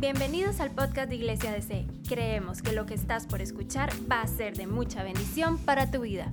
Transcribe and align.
Bienvenidos 0.00 0.60
al 0.60 0.70
podcast 0.70 1.08
de 1.08 1.16
Iglesia 1.16 1.50
DC. 1.50 1.84
Creemos 2.08 2.62
que 2.62 2.70
lo 2.70 2.86
que 2.86 2.94
estás 2.94 3.26
por 3.26 3.42
escuchar 3.42 3.90
va 4.08 4.22
a 4.22 4.28
ser 4.28 4.56
de 4.56 4.68
mucha 4.68 5.02
bendición 5.02 5.58
para 5.58 5.90
tu 5.90 6.02
vida. 6.02 6.32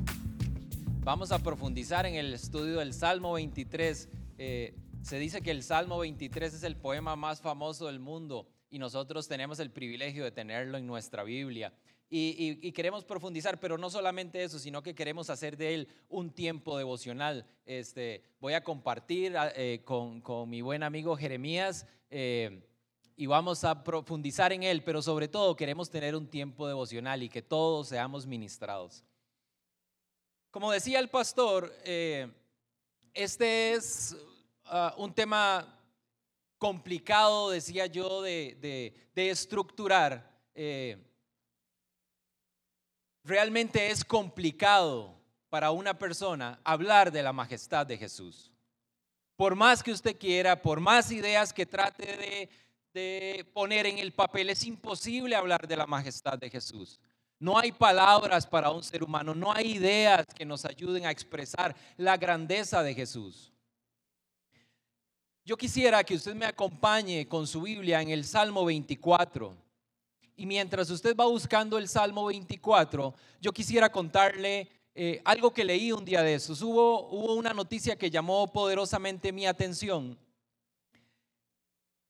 Vamos 1.00 1.32
a 1.32 1.40
profundizar 1.40 2.06
en 2.06 2.14
el 2.14 2.36
estudio 2.36 2.78
del 2.78 2.94
Salmo 2.94 3.34
23. 3.34 4.08
Eh, 4.38 4.76
se 5.02 5.18
dice 5.18 5.42
que 5.42 5.50
el 5.50 5.64
Salmo 5.64 5.98
23 5.98 6.54
es 6.54 6.62
el 6.62 6.76
poema 6.76 7.16
más 7.16 7.42
famoso 7.42 7.88
del 7.88 8.00
mundo 8.00 8.48
y 8.70 8.78
nosotros 8.78 9.28
tenemos 9.28 9.60
el 9.60 9.72
privilegio 9.72 10.24
de 10.26 10.32
tenerlo 10.32 10.78
en 10.78 10.86
nuestra 10.86 11.24
Biblia. 11.24 11.74
Y, 12.08 12.72
queremos 12.74 13.04
profundizar, 13.04 13.60
pero 13.60 13.80
no 13.80 13.90
solamente 13.90 14.44
eso, 14.44 14.60
sino 14.60 14.84
que 14.84 14.94
queremos 14.94 15.32
hacer 15.32 15.58
de 15.58 15.74
él 15.74 15.88
un 16.08 16.30
tiempo 16.30 16.78
devocional. 16.78 17.48
Este, 17.66 18.22
voy 18.40 18.54
a 18.54 18.64
compartir 18.64 19.34
eh, 19.56 19.82
con, 19.84 20.22
mi 20.48 20.62
buen 20.62 20.84
amigo 20.84 21.18
Jeremías 21.18 21.88
eh, 22.12 22.62
y 23.16 23.26
vamos 23.26 23.64
a 23.64 23.84
profundizar 23.84 24.52
en 24.52 24.64
él, 24.64 24.84
pero 24.84 25.02
sobre 25.02 25.28
todo 25.28 25.56
queremos 25.56 25.90
tener 25.90 26.16
un 26.16 26.28
tiempo 26.28 26.68
devocional 26.68 27.24
y 27.24 27.30
que 27.30 27.42
todos 27.42 27.90
seamos 27.90 28.26
ministrados. 28.26 29.04
Como 30.52 30.72
decía 30.72 31.00
el 31.00 31.10
pastor, 31.10 31.74
eh, 31.84 32.32
este 33.14 33.74
es 33.74 34.16
ah, 34.66 34.94
un 34.98 35.14
tema 35.14 35.80
complicado, 36.58 37.50
decía 37.50 37.86
yo, 37.86 38.22
de, 38.22 38.94
estructurar 39.16 40.34
realmente 43.26 43.90
es 43.90 44.06
complicado 44.06 45.16
para 45.50 45.72
una 45.72 45.98
persona 45.98 46.60
hablar 46.64 47.12
de 47.12 47.24
la 47.24 47.34
majestad 47.34 47.86
de 47.86 47.98
Jesús. 47.98 48.52
Por 49.36 49.56
más 49.56 49.84
que 49.84 49.92
usted 49.92 50.18
quiera, 50.18 50.62
por 50.62 50.80
más 50.80 51.12
ideas 51.12 51.52
que 51.52 51.66
trate 51.66 52.18
de, 52.18 52.50
poner 53.54 53.86
en 53.86 53.98
el 53.98 54.12
papel, 54.12 54.50
es 54.50 54.66
imposible 54.66 55.36
hablar 55.36 55.68
de 55.68 55.78
la 55.78 55.86
majestad 55.86 56.38
de 56.38 56.50
Jesús. 56.50 57.00
No 57.40 57.58
hay 57.58 57.72
palabras 57.72 58.48
para 58.48 58.72
un 58.72 58.84
ser 58.84 59.04
humano, 59.04 59.36
no 59.36 59.52
hay 59.52 59.74
ideas 59.74 60.26
que 60.36 60.46
nos 60.46 60.66
ayuden 60.66 61.06
a 61.06 61.12
expresar 61.12 61.76
la 61.98 62.16
grandeza 62.18 62.82
de 62.82 62.94
Jesús. 62.94 63.52
Yo 65.44 65.58
quisiera 65.58 66.04
que 66.04 66.16
usted 66.16 66.34
me 66.34 66.46
acompañe 66.46 67.28
con 67.28 67.46
su 67.46 67.62
Biblia 67.62 68.02
en 68.02 68.10
el 68.10 68.26
Salmo 68.26 68.66
24. 68.66 69.56
Y 70.38 70.46
mientras 70.46 70.90
usted 70.90 71.16
va 71.16 71.28
buscando 71.28 71.78
el 71.78 71.88
Salmo 71.88 72.26
24, 72.26 73.14
yo 73.40 73.52
quisiera 73.52 73.92
contarle 73.92 74.68
eh, 74.96 75.22
algo 75.24 75.54
que 75.54 75.64
leí 75.64 75.92
un 75.92 76.04
día 76.04 76.24
de 76.24 76.34
esos. 76.34 76.62
Hubo, 76.62 77.10
hubo 77.10 77.36
una 77.36 77.54
noticia 77.54 77.96
que 77.96 78.10
llamó 78.10 78.52
poderosamente 78.52 79.32
mi 79.32 79.46
atención. 79.46 80.18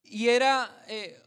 Y 0.08 0.30
era 0.30 0.84
eh, 0.88 1.20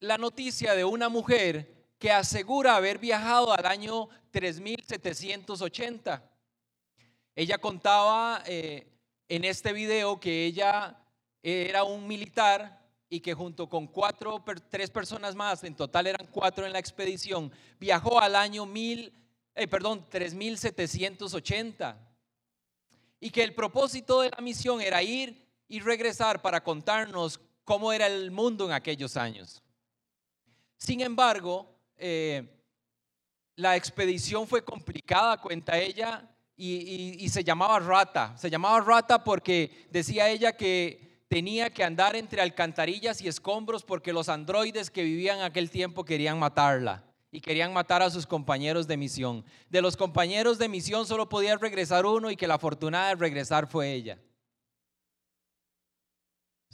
la 0.00 0.18
noticia 0.18 0.74
de 0.74 0.84
una 0.84 1.08
mujer 1.08 1.72
que 1.98 2.12
asegura 2.12 2.76
haber 2.76 2.98
viajado 2.98 3.52
al 3.52 3.64
año 3.64 4.08
3780. 4.30 6.22
Ella 7.34 7.58
contaba 7.58 8.42
eh, 8.46 8.86
en 9.28 9.44
este 9.44 9.72
video 9.72 10.20
que 10.20 10.44
ella 10.44 10.98
era 11.42 11.84
un 11.84 12.06
militar 12.06 12.84
y 13.08 13.20
que 13.20 13.32
junto 13.32 13.68
con 13.68 13.86
cuatro, 13.86 14.44
tres 14.68 14.90
personas 14.90 15.34
más, 15.34 15.64
en 15.64 15.74
total 15.74 16.06
eran 16.06 16.26
cuatro 16.30 16.66
en 16.66 16.72
la 16.72 16.78
expedición, 16.78 17.50
viajó 17.80 18.20
al 18.20 18.36
año 18.36 18.66
mil, 18.66 19.14
eh, 19.54 19.66
perdón, 19.66 20.04
3780. 20.10 21.98
Y 23.20 23.30
que 23.30 23.42
el 23.42 23.54
propósito 23.54 24.20
de 24.20 24.30
la 24.30 24.42
misión 24.42 24.82
era 24.82 25.02
ir 25.02 25.48
y 25.68 25.80
regresar 25.80 26.42
para 26.42 26.62
contarnos 26.62 27.40
cómo 27.64 27.92
era 27.92 28.06
el 28.06 28.30
mundo 28.30 28.66
en 28.66 28.72
aquellos 28.72 29.16
años. 29.16 29.62
Sin 30.76 31.00
embargo, 31.00 31.66
eh, 31.96 32.46
la 33.56 33.76
expedición 33.76 34.46
fue 34.46 34.64
complicada, 34.64 35.40
cuenta 35.40 35.78
ella, 35.78 36.28
y, 36.56 37.28
se 37.28 37.42
llamaba 37.42 37.78
rata. 37.80 38.36
Se 38.36 38.50
llamaba 38.50 38.80
rata 38.80 39.24
porque 39.24 39.86
decía 39.90 40.28
ella 40.28 40.56
que 40.56 41.24
tenía 41.28 41.70
que 41.70 41.82
andar 41.82 42.14
entre 42.14 42.42
alcantarillas 42.42 43.20
y 43.20 43.28
escombros 43.28 43.82
porque 43.82 44.12
los 44.12 44.28
androides 44.28 44.90
que 44.90 45.02
vivían 45.02 45.40
aquel 45.40 45.70
tiempo 45.70 46.04
querían 46.04 46.38
matarla 46.38 47.02
y 47.32 47.40
querían 47.40 47.72
matar 47.72 48.02
a 48.02 48.10
sus 48.10 48.26
compañeros 48.26 48.86
de 48.86 48.96
misión. 48.96 49.44
De 49.68 49.82
los 49.82 49.96
compañeros 49.96 50.58
de 50.58 50.68
misión 50.68 51.06
solo 51.06 51.28
podía 51.28 51.56
regresar 51.56 52.06
uno 52.06 52.30
y 52.30 52.36
que 52.36 52.46
la 52.46 52.54
afortunada 52.54 53.08
de 53.08 53.16
regresar 53.16 53.66
fue 53.66 53.92
ella. 53.92 54.18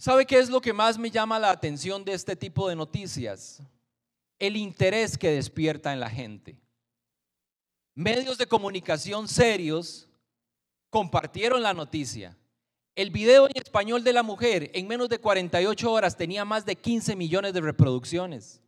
¿Sabe 0.00 0.26
qué 0.26 0.38
es 0.38 0.48
lo 0.48 0.60
que 0.60 0.72
más 0.72 0.98
me 0.98 1.10
llama 1.10 1.38
la 1.38 1.50
atención 1.50 2.04
de 2.04 2.14
este 2.14 2.34
tipo 2.34 2.68
de 2.68 2.74
noticias? 2.74 3.62
El 4.38 4.56
interés 4.56 5.16
que 5.16 5.30
despierta 5.30 5.92
en 5.92 6.00
la 6.00 6.10
gente. 6.10 6.58
Medios 7.94 8.38
de 8.38 8.46
comunicación 8.46 9.28
serios 9.28 10.08
compartieron 10.90 11.62
la 11.62 11.74
noticia 11.74 12.36
el 13.00 13.10
video 13.10 13.46
en 13.46 13.52
español 13.54 14.04
de 14.04 14.12
la 14.12 14.22
mujer 14.22 14.70
en 14.74 14.86
menos 14.86 15.08
de 15.08 15.18
48 15.18 15.90
horas 15.90 16.16
tenía 16.16 16.44
más 16.44 16.66
de 16.66 16.76
15 16.76 17.16
millones 17.16 17.54
de 17.54 17.60
reproducciones. 17.62 18.60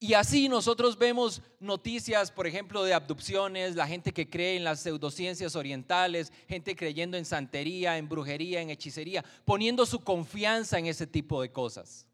Y 0.00 0.14
así 0.14 0.48
nosotros 0.48 0.96
vemos 0.96 1.42
noticias, 1.58 2.30
por 2.30 2.46
ejemplo, 2.46 2.84
de 2.84 2.94
abducciones, 2.94 3.74
la 3.74 3.88
gente 3.88 4.12
que 4.12 4.30
cree 4.30 4.56
en 4.56 4.62
las 4.62 4.80
pseudociencias 4.80 5.56
orientales, 5.56 6.32
gente 6.46 6.76
creyendo 6.76 7.16
en 7.16 7.24
santería, 7.24 7.98
en 7.98 8.08
brujería, 8.08 8.60
en 8.60 8.70
hechicería, 8.70 9.24
poniendo 9.44 9.84
su 9.86 9.98
confianza 10.04 10.78
en 10.78 10.86
ese 10.86 11.08
tipo 11.08 11.42
de 11.42 11.50
cosas. 11.50 12.06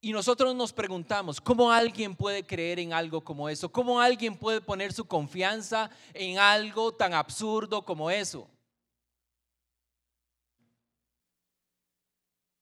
Y 0.00 0.12
nosotros 0.12 0.54
nos 0.54 0.72
preguntamos, 0.72 1.40
¿cómo 1.40 1.72
alguien 1.72 2.14
puede 2.14 2.46
creer 2.46 2.78
en 2.78 2.92
algo 2.92 3.24
como 3.24 3.48
eso? 3.48 3.72
¿Cómo 3.72 4.00
alguien 4.00 4.36
puede 4.36 4.60
poner 4.60 4.92
su 4.92 5.06
confianza 5.06 5.90
en 6.12 6.38
algo 6.38 6.92
tan 6.92 7.14
absurdo 7.14 7.84
como 7.84 8.10
eso? 8.10 8.46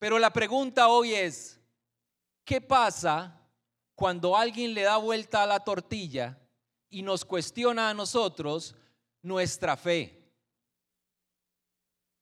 Pero 0.03 0.19
la 0.19 0.33
pregunta 0.33 0.89
hoy 0.89 1.15
es, 1.15 1.61
¿qué 2.45 2.61
pasa 2.61 3.41
cuando 3.95 4.37
alguien 4.37 4.75
le 4.75 4.83
da 4.83 4.97
vuelta 4.97 5.45
a 5.45 5.47
la 5.47 5.61
tortilla 5.61 6.37
y 6.91 7.03
nos 7.03 7.25
cuestiona 7.25 7.89
a 7.89 7.95
nosotros 7.95 8.75
nuestra 9.23 9.77
fe? 9.77 10.29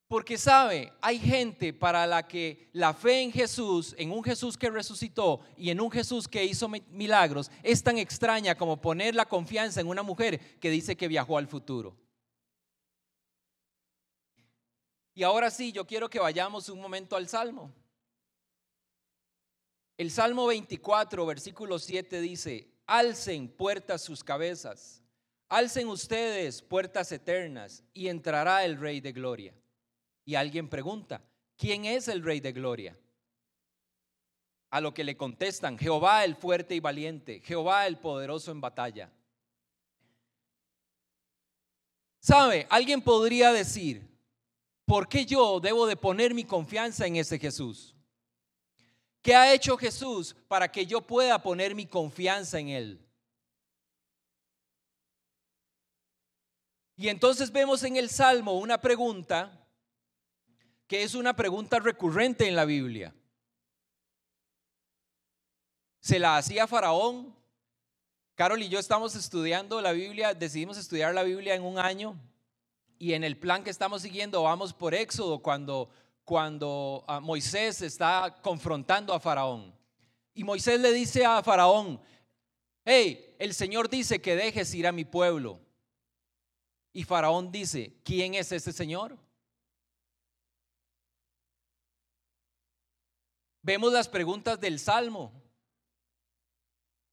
Porque 0.07 0.37
sabe, 0.37 0.93
hay 1.01 1.17
gente 1.17 1.73
para 1.73 2.05
la 2.05 2.27
que 2.27 2.69
la 2.73 2.93
fe 2.93 3.23
en 3.23 3.31
Jesús, 3.31 3.95
en 3.97 4.11
un 4.11 4.23
Jesús 4.23 4.59
que 4.59 4.69
resucitó 4.69 5.39
y 5.57 5.71
en 5.71 5.81
un 5.81 5.89
Jesús 5.89 6.27
que 6.27 6.45
hizo 6.45 6.69
milagros, 6.69 7.49
es 7.63 7.81
tan 7.81 7.97
extraña 7.97 8.53
como 8.53 8.79
poner 8.79 9.15
la 9.15 9.25
confianza 9.25 9.81
en 9.81 9.87
una 9.87 10.03
mujer 10.03 10.59
que 10.59 10.69
dice 10.69 10.95
que 10.95 11.07
viajó 11.07 11.35
al 11.35 11.47
futuro. 11.47 11.97
Y 15.21 15.23
ahora 15.23 15.51
sí, 15.51 15.71
yo 15.71 15.85
quiero 15.85 16.09
que 16.09 16.17
vayamos 16.17 16.67
un 16.67 16.81
momento 16.81 17.15
al 17.15 17.27
Salmo. 17.27 17.71
El 19.95 20.09
Salmo 20.09 20.47
24, 20.47 21.27
versículo 21.27 21.77
7 21.77 22.19
dice, 22.21 22.73
alcen 22.87 23.47
puertas 23.47 24.01
sus 24.01 24.23
cabezas, 24.23 25.03
alcen 25.47 25.89
ustedes 25.89 26.63
puertas 26.63 27.11
eternas 27.11 27.83
y 27.93 28.07
entrará 28.07 28.65
el 28.65 28.79
Rey 28.79 28.99
de 28.99 29.11
Gloria. 29.11 29.53
Y 30.25 30.33
alguien 30.33 30.67
pregunta, 30.67 31.21
¿quién 31.55 31.85
es 31.85 32.07
el 32.07 32.23
Rey 32.23 32.39
de 32.39 32.53
Gloria? 32.53 32.97
A 34.71 34.81
lo 34.81 34.91
que 34.91 35.03
le 35.03 35.17
contestan, 35.17 35.77
Jehová 35.77 36.25
el 36.25 36.35
fuerte 36.35 36.73
y 36.73 36.79
valiente, 36.79 37.41
Jehová 37.41 37.85
el 37.85 37.99
poderoso 37.99 38.49
en 38.49 38.59
batalla. 38.59 39.11
¿Sabe? 42.19 42.65
Alguien 42.71 43.03
podría 43.03 43.51
decir, 43.51 44.10
¿por 44.85 45.07
qué 45.07 45.25
yo 45.25 45.59
debo 45.59 45.85
de 45.87 45.95
poner 45.95 46.33
mi 46.33 46.43
confianza 46.43 47.05
en 47.05 47.15
ese 47.15 47.39
Jesús? 47.39 47.95
¿Qué 49.21 49.35
ha 49.35 49.53
hecho 49.53 49.77
Jesús 49.77 50.35
para 50.47 50.71
que 50.71 50.85
yo 50.85 51.01
pueda 51.01 51.41
poner 51.41 51.75
mi 51.75 51.85
confianza 51.85 52.59
en 52.59 52.69
Él? 52.69 53.07
Y 56.95 57.09
entonces 57.09 57.51
vemos 57.51 57.83
en 57.83 57.97
el 57.97 58.09
Salmo 58.09 58.59
una 58.59 58.79
pregunta 58.79 59.57
que 60.87 61.03
es 61.03 61.15
una 61.15 61.35
pregunta 61.35 61.79
recurrente 61.79 62.47
en 62.47 62.55
la 62.55 62.65
Biblia. 62.65 63.15
Se 65.99 66.19
la 66.19 66.37
hacía 66.37 66.67
Faraón. 66.67 67.35
Carol 68.35 68.61
y 68.61 68.69
yo 68.69 68.79
estamos 68.79 69.15
estudiando 69.15 69.81
la 69.81 69.91
Biblia, 69.91 70.33
decidimos 70.33 70.77
estudiar 70.77 71.13
la 71.13 71.23
Biblia 71.23 71.53
en 71.53 71.63
un 71.63 71.77
año 71.77 72.19
y 73.01 73.15
en 73.15 73.23
el 73.23 73.35
plan 73.35 73.63
que 73.63 73.71
estamos 73.71 74.03
siguiendo 74.03 74.43
vamos 74.43 74.73
por 74.73 74.93
Éxodo 74.93 75.39
cuando, 75.39 75.89
cuando 76.23 77.03
ah, 77.07 77.19
Moisés 77.19 77.81
está 77.81 78.37
confrontando 78.43 79.11
a 79.11 79.19
Faraón. 79.19 79.73
Y 80.35 80.43
Moisés 80.43 80.79
le 80.79 80.93
dice 80.93 81.25
a 81.25 81.41
Faraón, 81.41 81.99
hey, 82.85 83.35
el 83.39 83.55
Señor 83.55 83.89
dice 83.89 84.21
que 84.21 84.35
dejes 84.35 84.71
ir 84.75 84.85
a 84.85 84.91
mi 84.91 85.03
pueblo. 85.03 85.59
Y 86.93 87.03
Faraón 87.03 87.51
dice, 87.51 87.95
¿quién 88.03 88.35
es 88.35 88.51
ese 88.51 88.71
Señor? 88.71 89.17
Vemos 93.63 93.91
las 93.91 94.07
preguntas 94.07 94.59
del 94.59 94.77
Salmo. 94.77 95.40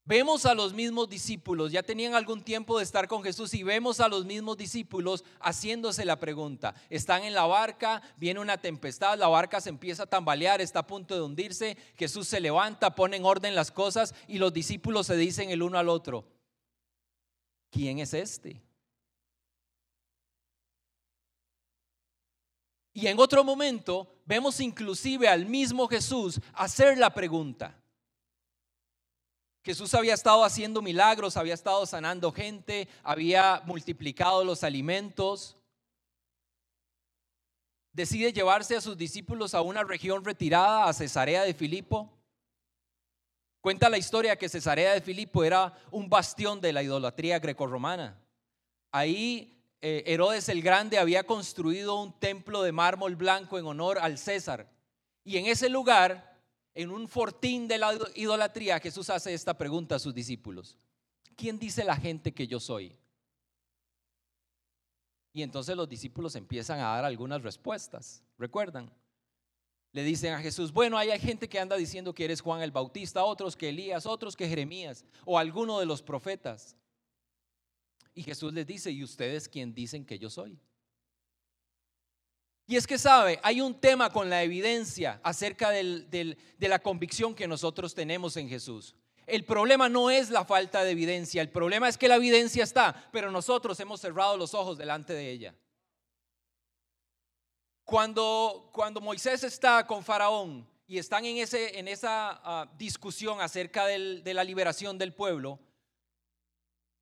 Vemos 0.09 0.47
a 0.47 0.55
los 0.55 0.73
mismos 0.73 1.07
discípulos, 1.07 1.71
ya 1.71 1.83
tenían 1.83 2.15
algún 2.15 2.41
tiempo 2.41 2.79
de 2.79 2.83
estar 2.83 3.07
con 3.07 3.21
Jesús 3.21 3.53
y 3.53 3.61
vemos 3.61 3.99
a 3.99 4.07
los 4.07 4.25
mismos 4.25 4.57
discípulos 4.57 5.23
haciéndose 5.39 6.03
la 6.03 6.19
pregunta. 6.19 6.73
Están 6.89 7.25
en 7.25 7.35
la 7.35 7.45
barca, 7.45 8.01
viene 8.17 8.39
una 8.39 8.57
tempestad, 8.57 9.19
la 9.19 9.27
barca 9.27 9.61
se 9.61 9.69
empieza 9.69 10.01
a 10.01 10.07
tambalear, 10.07 10.61
está 10.61 10.79
a 10.79 10.87
punto 10.87 11.13
de 11.13 11.21
hundirse, 11.21 11.77
Jesús 11.95 12.27
se 12.27 12.39
levanta, 12.39 12.95
pone 12.95 13.17
en 13.17 13.23
orden 13.23 13.53
las 13.53 13.69
cosas 13.69 14.15
y 14.27 14.39
los 14.39 14.51
discípulos 14.51 15.05
se 15.05 15.15
dicen 15.15 15.51
el 15.51 15.61
uno 15.61 15.77
al 15.77 15.89
otro, 15.89 16.25
¿quién 17.69 17.99
es 17.99 18.15
este? 18.15 18.63
Y 22.93 23.05
en 23.05 23.19
otro 23.19 23.43
momento 23.43 24.11
vemos 24.25 24.59
inclusive 24.59 25.27
al 25.27 25.45
mismo 25.45 25.87
Jesús 25.87 26.41
hacer 26.55 26.97
la 26.97 27.13
pregunta. 27.13 27.78
Jesús 29.63 29.93
había 29.93 30.13
estado 30.13 30.43
haciendo 30.43 30.81
milagros, 30.81 31.35
había 31.35 31.53
estado 31.53 31.85
sanando 31.85 32.31
gente, 32.31 32.87
había 33.03 33.61
multiplicado 33.65 34.43
los 34.43 34.63
alimentos. 34.63 35.57
Decide 37.91 38.31
llevarse 38.31 38.77
a 38.77 38.81
sus 38.81 38.97
discípulos 38.97 39.53
a 39.53 39.61
una 39.61 39.83
región 39.83 40.23
retirada, 40.23 40.85
a 40.85 40.93
Cesarea 40.93 41.43
de 41.43 41.53
Filipo. 41.53 42.09
Cuenta 43.61 43.89
la 43.89 43.97
historia 43.97 44.37
que 44.37 44.47
Cesarea 44.47 44.93
de 44.93 45.01
Filipo 45.01 45.43
era 45.43 45.77
un 45.91 46.09
bastión 46.09 46.61
de 46.61 46.71
la 46.71 46.81
idolatría 46.81 47.39
grecorromana. 47.39 48.17
Ahí 48.91 49.61
eh, 49.81 50.03
Herodes 50.07 50.47
el 50.47 50.61
Grande 50.61 50.97
había 50.97 51.23
construido 51.23 52.01
un 52.01 52.17
templo 52.17 52.63
de 52.63 52.71
mármol 52.71 53.17
blanco 53.17 53.59
en 53.59 53.65
honor 53.65 53.99
al 53.99 54.17
César. 54.17 54.69
Y 55.25 55.37
en 55.37 55.47
ese 55.47 55.67
lugar 55.67 56.28
en 56.73 56.91
un 56.91 57.07
fortín 57.07 57.67
de 57.67 57.77
la 57.77 57.97
idolatría, 58.15 58.79
Jesús 58.79 59.09
hace 59.09 59.33
esta 59.33 59.57
pregunta 59.57 59.95
a 59.95 59.99
sus 59.99 60.13
discípulos. 60.13 60.77
¿Quién 61.35 61.57
dice 61.57 61.83
la 61.83 61.95
gente 61.95 62.33
que 62.33 62.47
yo 62.47 62.59
soy? 62.59 62.97
Y 65.33 65.41
entonces 65.41 65.75
los 65.75 65.87
discípulos 65.87 66.35
empiezan 66.35 66.79
a 66.79 66.95
dar 66.95 67.05
algunas 67.05 67.41
respuestas. 67.41 68.23
¿Recuerdan? 68.37 68.91
Le 69.91 70.03
dicen 70.03 70.33
a 70.33 70.41
Jesús, 70.41 70.71
bueno, 70.71 70.97
hay 70.97 71.17
gente 71.19 71.49
que 71.49 71.59
anda 71.59 71.75
diciendo 71.75 72.13
que 72.13 72.25
eres 72.25 72.41
Juan 72.41 72.61
el 72.61 72.71
Bautista, 72.71 73.23
otros 73.23 73.55
que 73.55 73.69
Elías, 73.69 74.05
otros 74.05 74.35
que 74.35 74.47
Jeremías 74.47 75.03
o 75.25 75.37
alguno 75.37 75.79
de 75.79 75.85
los 75.85 76.01
profetas. 76.01 76.75
Y 78.13 78.21
Jesús 78.21 78.53
les 78.53 78.67
dice, 78.67 78.91
¿y 78.91 79.03
ustedes 79.03 79.47
quién 79.47 79.73
dicen 79.73 80.05
que 80.05 80.19
yo 80.19 80.29
soy? 80.29 80.59
Y 82.69 82.77
es 82.77 82.85
que 82.85 82.99
sabe, 82.99 83.39
hay 83.41 83.61
un 83.61 83.73
tema 83.73 84.11
con 84.11 84.29
la 84.29 84.43
evidencia 84.43 85.19
acerca 85.23 85.71
de 85.71 86.37
la 86.59 86.77
convicción 86.77 87.33
que 87.33 87.47
nosotros 87.47 87.95
tenemos 87.95 88.37
en 88.37 88.47
Jesús. 88.47 88.93
El 89.25 89.43
problema 89.43 89.89
no 89.89 90.11
es 90.11 90.29
la 90.29 90.45
falta 90.45 90.83
de 90.83 90.91
evidencia, 90.91 91.41
el 91.41 91.49
problema 91.49 91.89
es 91.89 91.97
que 91.97 92.07
la 92.07 92.17
evidencia 92.17 92.63
está, 92.63 93.09
pero 93.11 93.31
nosotros 93.31 93.79
hemos 93.79 93.99
cerrado 93.99 94.37
los 94.37 94.53
ojos 94.53 94.77
delante 94.77 95.13
de 95.13 95.31
ella. 95.31 95.55
Cuando, 97.85 98.69
cuando 98.71 99.01
Moisés 99.01 99.43
está 99.43 99.87
con 99.87 100.03
Faraón 100.03 100.69
y 100.85 100.99
están 100.99 101.25
en, 101.25 101.87
esa 101.87 102.39
ah, 102.43 102.71
discusión 102.77 103.41
acerca 103.41 103.87
de 103.87 104.31
la 104.31 104.43
liberación 104.43 104.95
del 104.99 105.11
pueblo, 105.11 105.57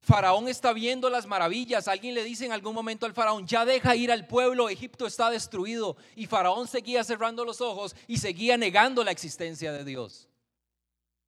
Faraón 0.02 0.48
está 0.48 0.74
viendo 0.74 1.10
las 1.10 1.26
maravillas. 1.26 1.88
Alguien 1.88 2.14
le 2.14 2.24
dice 2.24 2.46
en 2.46 2.52
algún 2.52 2.74
momento 2.74 3.06
al 3.06 3.14
faraón, 3.14 3.46
ya 3.46 3.66
deja 3.66 3.96
ir 3.96 4.12
al 4.12 4.28
pueblo, 4.28 4.70
Egipto 4.70 5.06
está 5.06 5.30
destruido. 5.30 5.98
Y 6.16 6.28
Faraón 6.28 6.68
seguía 6.68 7.04
cerrando 7.04 7.44
los 7.44 7.62
ojos 7.62 7.96
y 8.08 8.18
seguía 8.18 8.58
negando 8.58 9.04
la 9.04 9.12
existencia 9.12 9.72
de 9.74 9.84
Dios. 9.84 10.30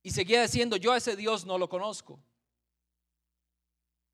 Y 0.01 0.11
seguía 0.11 0.41
diciendo, 0.41 0.77
yo 0.77 0.93
a 0.93 0.97
ese 0.97 1.15
Dios 1.15 1.45
no 1.45 1.57
lo 1.57 1.67
conozco. 1.67 2.19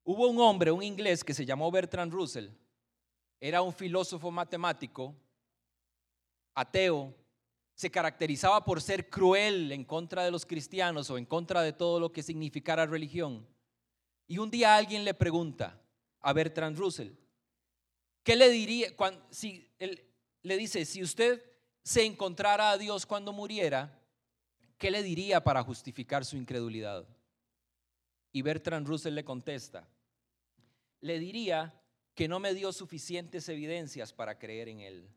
Hubo 0.03 0.27
un 0.27 0.39
hombre, 0.39 0.71
un 0.71 0.83
inglés 0.83 1.23
que 1.23 1.33
se 1.33 1.45
llamó 1.45 1.69
Bertrand 1.71 2.11
Russell. 2.11 2.49
Era 3.39 3.61
un 3.61 3.73
filósofo 3.73 4.31
matemático, 4.31 5.15
ateo. 6.55 7.13
Se 7.75 7.91
caracterizaba 7.91 8.63
por 8.63 8.81
ser 8.81 9.09
cruel 9.09 9.71
en 9.71 9.83
contra 9.83 10.23
de 10.23 10.31
los 10.31 10.45
cristianos 10.45 11.09
o 11.09 11.17
en 11.17 11.25
contra 11.25 11.61
de 11.61 11.73
todo 11.73 11.99
lo 11.99 12.11
que 12.11 12.23
significara 12.23 12.85
religión 12.85 13.45
y 14.27 14.37
un 14.37 14.49
día 14.49 14.75
alguien 14.75 15.03
le 15.03 15.13
pregunta 15.13 15.81
a 16.21 16.33
Bertrand 16.33 16.77
Russell, 16.77 17.11
¿qué 18.23 18.35
le 18.35 18.49
diría 18.49 18.87
si 19.29 19.69
le 20.41 20.57
dice, 20.57 20.85
si 20.85 21.01
usted 21.01 21.43
se 21.83 22.05
encontrara 22.05 22.71
a 22.71 22.77
Dios 22.77 23.05
cuando 23.05 23.33
muriera, 23.33 23.99
¿qué 24.77 24.91
le 24.91 25.01
diría 25.01 25.43
para 25.43 25.63
justificar 25.63 26.23
su 26.23 26.37
incredulidad? 26.37 27.07
Y 28.31 28.41
Bertrand 28.43 28.87
Russell 28.87 29.15
le 29.15 29.25
contesta, 29.25 29.87
le 31.01 31.19
diría 31.19 31.81
que 32.13 32.27
no 32.27 32.39
me 32.39 32.53
dio 32.53 32.71
suficientes 32.71 33.49
evidencias 33.49 34.13
para 34.13 34.37
creer 34.37 34.69
en 34.69 34.81
él. 34.81 35.09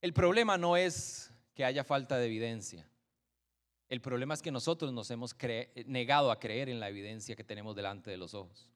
El 0.00 0.12
problema 0.12 0.56
no 0.58 0.76
es 0.76 1.32
que 1.54 1.64
haya 1.64 1.82
falta 1.82 2.18
de 2.18 2.26
evidencia. 2.26 2.88
El 3.88 4.00
problema 4.02 4.34
es 4.34 4.42
que 4.42 4.50
nosotros 4.50 4.92
nos 4.92 5.10
hemos 5.10 5.34
negado 5.86 6.30
a 6.30 6.38
creer 6.38 6.68
en 6.68 6.78
la 6.78 6.88
evidencia 6.88 7.34
que 7.34 7.44
tenemos 7.44 7.74
delante 7.74 8.10
de 8.10 8.18
los 8.18 8.34
ojos. 8.34 8.70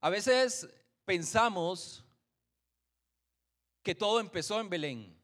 A 0.00 0.10
veces 0.10 0.68
pensamos 1.04 2.04
que 3.82 3.94
todo 3.94 4.18
empezó 4.18 4.60
en 4.60 4.68
Belén, 4.68 5.16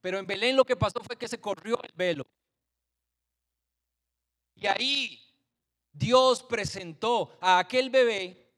pero 0.00 0.18
en 0.18 0.26
Belén 0.26 0.56
lo 0.56 0.64
que 0.64 0.76
pasó 0.76 1.00
fue 1.02 1.16
que 1.16 1.28
se 1.28 1.40
corrió 1.40 1.80
el 1.82 1.92
velo. 1.94 2.24
Y 4.56 4.66
ahí 4.66 5.20
Dios 5.92 6.42
presentó 6.42 7.38
a 7.40 7.60
aquel 7.60 7.88
bebé, 7.88 8.52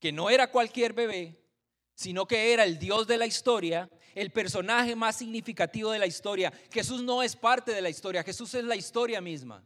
que 0.00 0.10
no 0.10 0.28
era 0.30 0.50
cualquier 0.50 0.92
bebé, 0.92 1.40
sino 1.94 2.26
que 2.26 2.52
era 2.52 2.64
el 2.64 2.78
Dios 2.78 3.06
de 3.06 3.18
la 3.18 3.26
historia, 3.26 3.88
el 4.14 4.30
personaje 4.30 4.96
más 4.96 5.16
significativo 5.16 5.90
de 5.90 5.98
la 5.98 6.06
historia. 6.06 6.52
Jesús 6.70 7.02
no 7.02 7.22
es 7.22 7.36
parte 7.36 7.72
de 7.72 7.80
la 7.80 7.90
historia, 7.90 8.22
Jesús 8.22 8.54
es 8.54 8.64
la 8.64 8.76
historia 8.76 9.20
misma. 9.20 9.64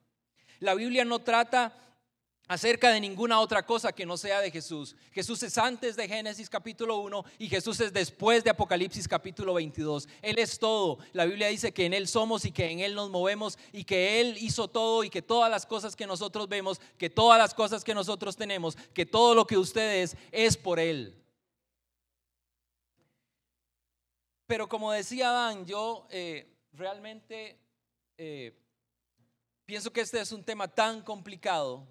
La 0.61 0.75
Biblia 0.75 1.05
no 1.05 1.19
trata 1.19 1.75
acerca 2.49 2.91
de 2.91 3.01
ninguna 3.01 3.41
otra 3.41 3.65
cosa 3.65 3.93
que 3.93 4.07
no 4.07 4.17
sea 4.17 4.41
de 4.41 4.51
Jesús. 4.51 4.95
Jesús 5.13 5.43
es 5.43 5.59
antes 5.59 5.97
de 5.97 6.07
Génesis 6.07 6.49
capítulo 6.49 6.99
1 6.99 7.25
y 7.39 7.49
Jesús 7.49 7.81
es 7.81 7.93
después 7.93 8.45
de 8.45 8.51
Apocalipsis 8.51 9.09
capítulo 9.09 9.55
22. 9.55 10.09
Él 10.23 10.39
es 10.39 10.59
todo. 10.59 10.99
La 11.13 11.25
Biblia 11.25 11.49
dice 11.49 11.73
que 11.73 11.87
en 11.87 11.95
Él 11.95 12.07
somos 12.07 12.45
y 12.45 12.53
que 12.53 12.71
en 12.71 12.81
Él 12.81 12.95
nos 12.95 13.11
movemos 13.11 13.59
y 13.73 13.85
que 13.85 14.21
Él 14.21 14.37
hizo 14.39 14.69
todo 14.69 15.03
y 15.03 15.11
que 15.11 15.23
todas 15.23 15.51
las 15.51 15.67
cosas 15.67 15.97
que 15.97 16.07
nosotros 16.07 16.49
vemos, 16.49 16.81
que 16.99 17.11
todas 17.11 17.39
las 17.39 17.53
cosas 17.53 17.83
que 17.83 17.95
nosotros 17.95 18.37
tenemos, 18.37 18.77
que 18.95 19.07
todo 19.07 19.35
lo 19.35 19.47
que 19.47 19.59
usted 19.59 20.03
es, 20.03 20.17
es 20.31 20.57
por 20.57 20.79
Él. 20.79 21.26
Pero 24.47 24.69
como 24.69 24.93
decía 24.93 25.31
Dan, 25.31 25.67
yo 25.67 26.07
eh, 26.11 26.57
realmente 26.73 27.59
eh, 28.17 28.57
pienso 29.65 29.93
que 29.93 30.03
este 30.03 30.21
es 30.21 30.31
un 30.31 30.45
tema 30.45 30.69
tan 30.69 31.03
complicado, 31.03 31.87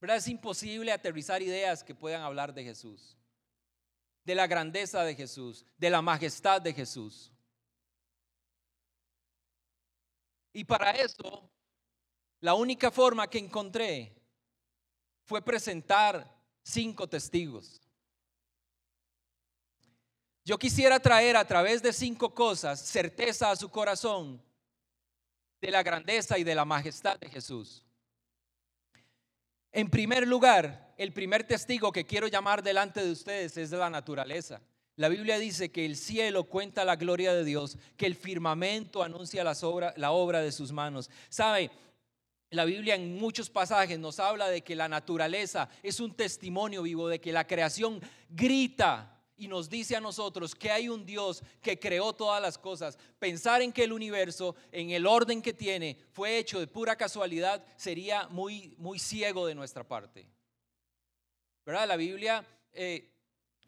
¿verdad? 0.00 0.16
Es 0.16 0.28
imposible 0.28 0.90
aterrizar 0.90 1.42
ideas 1.42 1.84
que 1.84 1.94
puedan 1.94 2.22
hablar 2.22 2.54
de 2.54 2.64
Jesús, 2.64 3.16
de 4.24 4.34
la 4.34 4.46
grandeza 4.46 5.02
de 5.02 5.14
Jesús, 5.14 5.66
de 5.76 5.90
la 5.90 6.00
majestad 6.00 6.62
de 6.62 6.72
Jesús. 6.72 7.30
Y 10.54 10.64
para 10.64 10.92
eso, 10.92 11.50
la 12.40 12.54
única 12.54 12.90
forma 12.90 13.28
que 13.28 13.38
encontré 13.38 14.14
fue 15.24 15.42
presentar 15.42 16.32
cinco 16.62 17.08
testigos. 17.08 17.83
Yo 20.44 20.58
quisiera 20.58 21.00
traer 21.00 21.36
a 21.36 21.46
través 21.46 21.82
de 21.82 21.92
cinco 21.92 22.34
cosas 22.34 22.78
certeza 22.80 23.50
a 23.50 23.56
su 23.56 23.70
corazón 23.70 24.42
de 25.60 25.70
la 25.70 25.82
grandeza 25.82 26.38
y 26.38 26.44
de 26.44 26.54
la 26.54 26.66
majestad 26.66 27.18
de 27.18 27.30
Jesús. 27.30 27.82
En 29.72 29.88
primer 29.88 30.28
lugar, 30.28 30.94
el 30.98 31.12
primer 31.12 31.44
testigo 31.44 31.90
que 31.90 32.04
quiero 32.04 32.28
llamar 32.28 32.62
delante 32.62 33.02
de 33.02 33.10
ustedes 33.10 33.56
es 33.56 33.70
de 33.70 33.78
la 33.78 33.88
naturaleza. 33.88 34.60
La 34.96 35.08
Biblia 35.08 35.38
dice 35.38 35.72
que 35.72 35.86
el 35.86 35.96
cielo 35.96 36.44
cuenta 36.44 36.84
la 36.84 36.96
gloria 36.96 37.32
de 37.32 37.42
Dios, 37.42 37.78
que 37.96 38.06
el 38.06 38.14
firmamento 38.14 39.02
anuncia 39.02 39.42
la 39.42 40.12
obra 40.12 40.40
de 40.42 40.52
sus 40.52 40.70
manos. 40.70 41.10
¿Sabe? 41.30 41.70
La 42.50 42.66
Biblia 42.66 42.94
en 42.94 43.16
muchos 43.16 43.50
pasajes 43.50 43.98
nos 43.98 44.20
habla 44.20 44.48
de 44.48 44.62
que 44.62 44.76
la 44.76 44.88
naturaleza 44.88 45.70
es 45.82 45.98
un 45.98 46.14
testimonio 46.14 46.82
vivo, 46.82 47.08
de 47.08 47.20
que 47.20 47.32
la 47.32 47.46
creación 47.46 48.00
grita 48.28 49.13
y 49.36 49.48
nos 49.48 49.68
dice 49.68 49.96
a 49.96 50.00
nosotros 50.00 50.54
que 50.54 50.70
hay 50.70 50.88
un 50.88 51.04
Dios 51.04 51.42
que 51.60 51.78
creó 51.78 52.12
todas 52.12 52.40
las 52.40 52.58
cosas, 52.58 52.98
pensar 53.18 53.62
en 53.62 53.72
que 53.72 53.84
el 53.84 53.92
universo, 53.92 54.54
en 54.70 54.90
el 54.90 55.06
orden 55.06 55.42
que 55.42 55.52
tiene, 55.52 55.98
fue 56.12 56.38
hecho 56.38 56.60
de 56.60 56.66
pura 56.66 56.96
casualidad, 56.96 57.64
sería 57.76 58.28
muy, 58.28 58.74
muy 58.78 58.98
ciego 58.98 59.46
de 59.46 59.54
nuestra 59.54 59.86
parte. 59.86 60.26
¿Verdad? 61.64 61.88
La 61.88 61.96
Biblia 61.96 62.46
eh, 62.72 63.10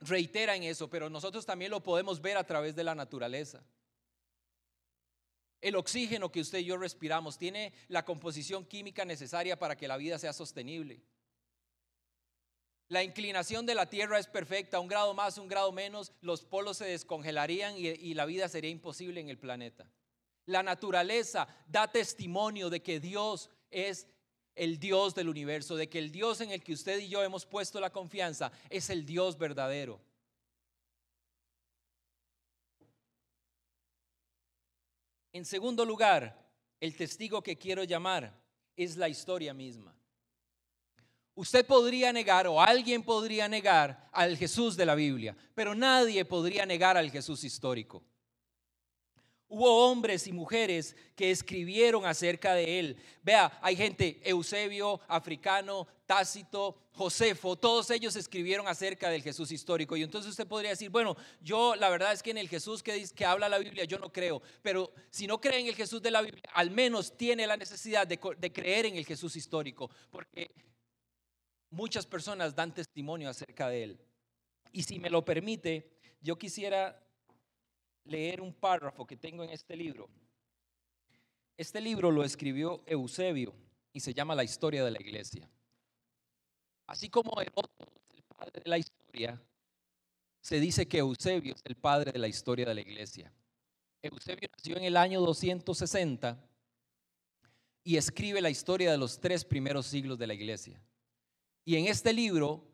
reitera 0.01 0.55
en 0.55 0.65
eso, 0.65 0.89
pero 0.89 1.11
nosotros 1.11 1.47
también 1.47 1.71
lo 1.71 1.83
podemos 1.83 2.21
ver 2.21 2.37
a 2.37 2.47
través 2.47 2.77
de 2.77 2.85
la 2.85 2.95
naturaleza. 2.95 3.65
El 5.61 5.75
oxígeno 5.75 6.31
que 6.31 6.41
usted 6.41 6.59
y 6.59 6.67
yo 6.67 6.77
respiramos 6.77 7.39
tiene 7.39 7.73
la 7.89 8.05
composición 8.05 8.65
química 8.67 9.05
necesaria 9.05 9.59
para 9.59 9.77
que 9.77 9.89
la 9.89 9.97
vida 9.97 10.19
sea 10.19 10.33
sostenible. 10.33 11.03
La 12.89 13.03
inclinación 13.03 13.67
de 13.67 13.75
la 13.75 13.91
Tierra 13.91 14.19
es 14.19 14.29
perfecta, 14.29 14.79
un 14.79 14.87
grado 14.87 15.13
más, 15.13 15.39
un 15.39 15.49
grado 15.49 15.73
menos, 15.73 16.13
los 16.21 16.45
polos 16.45 16.77
se 16.77 16.85
descongelarían 16.85 17.75
y, 17.77 18.15
la 18.15 18.27
vida 18.27 18.49
sería 18.49 18.71
imposible 18.71 19.21
en 19.21 19.29
el 19.29 19.39
planeta. 19.39 19.91
La 20.45 20.63
naturaleza 20.63 21.49
da 21.67 21.91
testimonio 21.91 22.71
de 22.71 22.83
que 22.83 23.01
Dios 23.01 23.51
es 23.71 24.07
el 24.55 24.79
Dios 24.79 25.17
del 25.17 25.29
universo, 25.29 25.75
de 25.75 25.89
que 25.89 25.99
el 25.99 26.13
Dios 26.13 26.41
en 26.41 26.53
el 26.53 26.63
que 26.63 26.75
usted 26.75 27.01
y 27.01 27.09
yo 27.09 27.25
hemos 27.25 27.45
puesto 27.45 27.81
la 27.81 27.91
confianza 27.91 28.53
es 28.71 28.89
el 28.89 29.05
Dios 29.05 29.37
verdadero. 29.37 30.01
En 35.33 35.45
segundo 35.45 35.85
lugar, 35.85 36.49
el 36.81 36.97
testigo 36.97 37.43
que 37.43 37.59
quiero 37.59 37.83
llamar 37.83 38.41
es 38.77 38.97
la 38.97 39.09
historia 39.09 39.53
misma. 39.53 39.96
Usted 41.37 41.67
podría 41.67 42.15
negar 42.15 42.47
o 42.47 42.61
alguien 42.61 43.03
podría 43.03 43.47
negar 43.47 44.09
al 44.11 44.39
Jesús 44.39 44.75
de 44.75 44.87
la 44.87 44.95
Biblia, 44.95 45.37
pero 45.55 45.75
nadie 45.75 46.25
podría 46.25 46.65
negar 46.65 46.97
al 46.97 47.11
Jesús 47.11 47.45
histórico. 47.45 48.03
Hubo 49.47 49.87
hombres 49.87 50.27
y 50.27 50.33
mujeres 50.33 50.97
que 51.15 51.31
escribieron 51.31 52.07
acerca 52.07 52.55
de 52.55 52.81
él. 52.81 52.97
Vea, 53.23 53.61
hay 53.63 53.77
gente, 53.77 54.19
Eusebio, 54.25 54.99
Africano, 55.07 55.87
Tácito, 56.07 56.79
Josefo, 56.93 57.55
todos 57.55 57.91
ellos 57.91 58.17
escribieron 58.17 58.67
acerca 58.67 59.11
del 59.11 59.23
Jesús 59.23 59.53
histórico. 59.53 59.95
Y 59.95 60.03
entonces 60.03 60.31
usted 60.31 60.47
podría 60.47 60.71
decir, 60.71 60.89
bueno, 60.89 61.17
yo 61.43 61.77
la 61.77 61.91
verdad 61.91 62.15
es 62.15 62.23
que 62.23 62.31
en 62.31 62.39
el 62.39 62.49
Jesús 62.49 62.83
que, 62.83 63.07
que 63.15 63.27
habla 63.27 63.51
la 63.51 63.59
Biblia 63.59 63.85
yo 63.85 63.99
no 63.99 64.11
creo, 64.11 64.41
pero 64.63 64.91
si 65.11 65.27
no 65.27 65.39
cree 65.39 65.61
en 65.61 65.67
el 65.67 65.77
Jesús 65.77 66.01
de 66.01 66.11
la 66.11 66.23
Biblia, 66.23 66.43
al 66.55 66.71
menos 66.71 67.15
tiene 67.15 67.47
la 67.47 67.59
necesidad 67.59 68.07
de, 68.07 68.19
de 68.39 68.53
creer 68.53 68.87
en 68.87 68.97
el 68.97 69.05
Jesús 69.05 69.37
histórico, 69.37 69.91
porque 70.11 70.51
muchas 71.77 72.07
personas 72.07 72.55
dan 72.55 72.73
testimonio 72.73 73.29
acerca 73.29 73.69
de 73.69 73.85
él. 73.85 74.01
Y 74.73 74.83
si 74.83 74.99
me 74.99 75.11
lo 75.11 75.25
permite, 75.25 75.93
yo 76.21 76.37
quisiera 76.37 77.01
leer 78.05 78.41
un 78.41 78.53
párrafo 78.53 79.07
que 79.07 79.17
tengo 79.17 79.45
en 79.45 79.51
este 79.51 79.77
libro. 79.77 80.09
Este 81.57 81.81
libro 81.81 82.11
lo 82.11 82.25
escribió 82.25 82.83
Eusebio 82.87 83.55
y 83.93 84.01
se 84.01 84.15
llama 84.15 84.35
La 84.35 84.45
historia 84.45 84.85
de 84.85 84.91
la 84.91 85.01
iglesia. 85.01 85.49
Así 86.87 87.09
como 87.11 87.41
Heródoto 87.41 87.93
es 88.09 88.17
el 88.17 88.23
padre 88.23 88.61
de 88.65 88.71
la 88.71 88.79
historia, 88.79 89.43
se 90.41 90.61
dice 90.61 90.87
que 90.89 90.99
Eusebio 90.99 91.55
es 91.55 91.63
el 91.65 91.77
padre 91.77 92.13
de 92.13 92.19
la 92.19 92.29
historia 92.29 92.67
de 92.67 92.75
la 92.75 92.81
iglesia. 92.81 93.33
Eusebio 94.03 94.49
nació 94.57 94.77
en 94.77 94.85
el 94.85 94.97
año 94.97 95.21
260 95.21 96.39
y 97.85 97.97
escribe 97.97 98.41
la 98.41 98.51
historia 98.51 98.91
de 98.91 98.99
los 98.99 99.21
tres 99.21 99.45
primeros 99.45 99.87
siglos 99.87 100.19
de 100.19 100.27
la 100.27 100.35
iglesia. 100.35 100.81
Y 101.67 101.75
en 101.75 101.89
este 101.89 102.13
libro, 102.13 102.65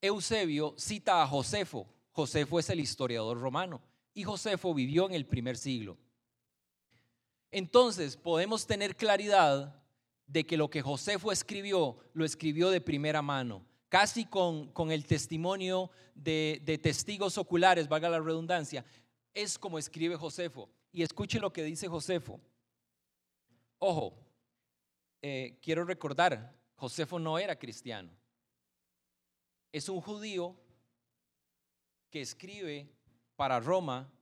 Eusebio 0.00 0.74
cita 0.78 1.22
a 1.22 1.26
Josefo. 1.28 1.86
Josefo 2.10 2.58
es 2.58 2.70
el 2.70 2.80
historiador 2.80 3.38
romano 3.38 3.82
y 4.14 4.24
Josefo 4.24 4.72
vivió 4.72 5.06
en 5.06 5.14
el 5.14 5.26
primer 5.26 5.58
siglo. 5.58 5.98
Entonces 7.50 8.16
podemos 8.16 8.66
tener 8.66 8.96
claridad 8.96 9.78
de 10.26 10.46
que 10.46 10.56
lo 10.56 10.70
que 10.70 10.80
Josefo 10.80 11.30
escribió, 11.32 11.98
lo 12.14 12.24
escribió 12.24 12.70
de 12.70 12.80
primera 12.80 13.20
mano, 13.20 13.62
casi 13.90 14.24
con, 14.24 14.72
con 14.72 14.90
el 14.90 15.04
testimonio 15.04 15.90
de, 16.14 16.80
testigos 16.82 17.36
oculares, 17.36 17.88
valga 17.88 18.08
la 18.08 18.20
redundancia, 18.20 18.86
es 19.34 19.58
como 19.58 19.78
escribe 19.78 20.16
Josefo. 20.16 20.70
Y 20.92 21.02
escuche 21.02 21.38
lo 21.38 21.52
que 21.52 21.62
dice 21.62 21.88
Josefo. 21.88 22.40
Ojo, 23.78 24.14
eh, 25.20 25.58
quiero 25.60 25.84
recordar, 25.84 26.54
Josefo 26.82 27.20
no 27.20 27.38
era 27.38 27.56
cristiano. 27.56 28.10
Es 29.70 29.88
un 29.88 30.00
judío 30.00 30.56
que 32.10 32.20
escribe 32.20 32.92
para 33.36 33.60
Roma 33.60 34.12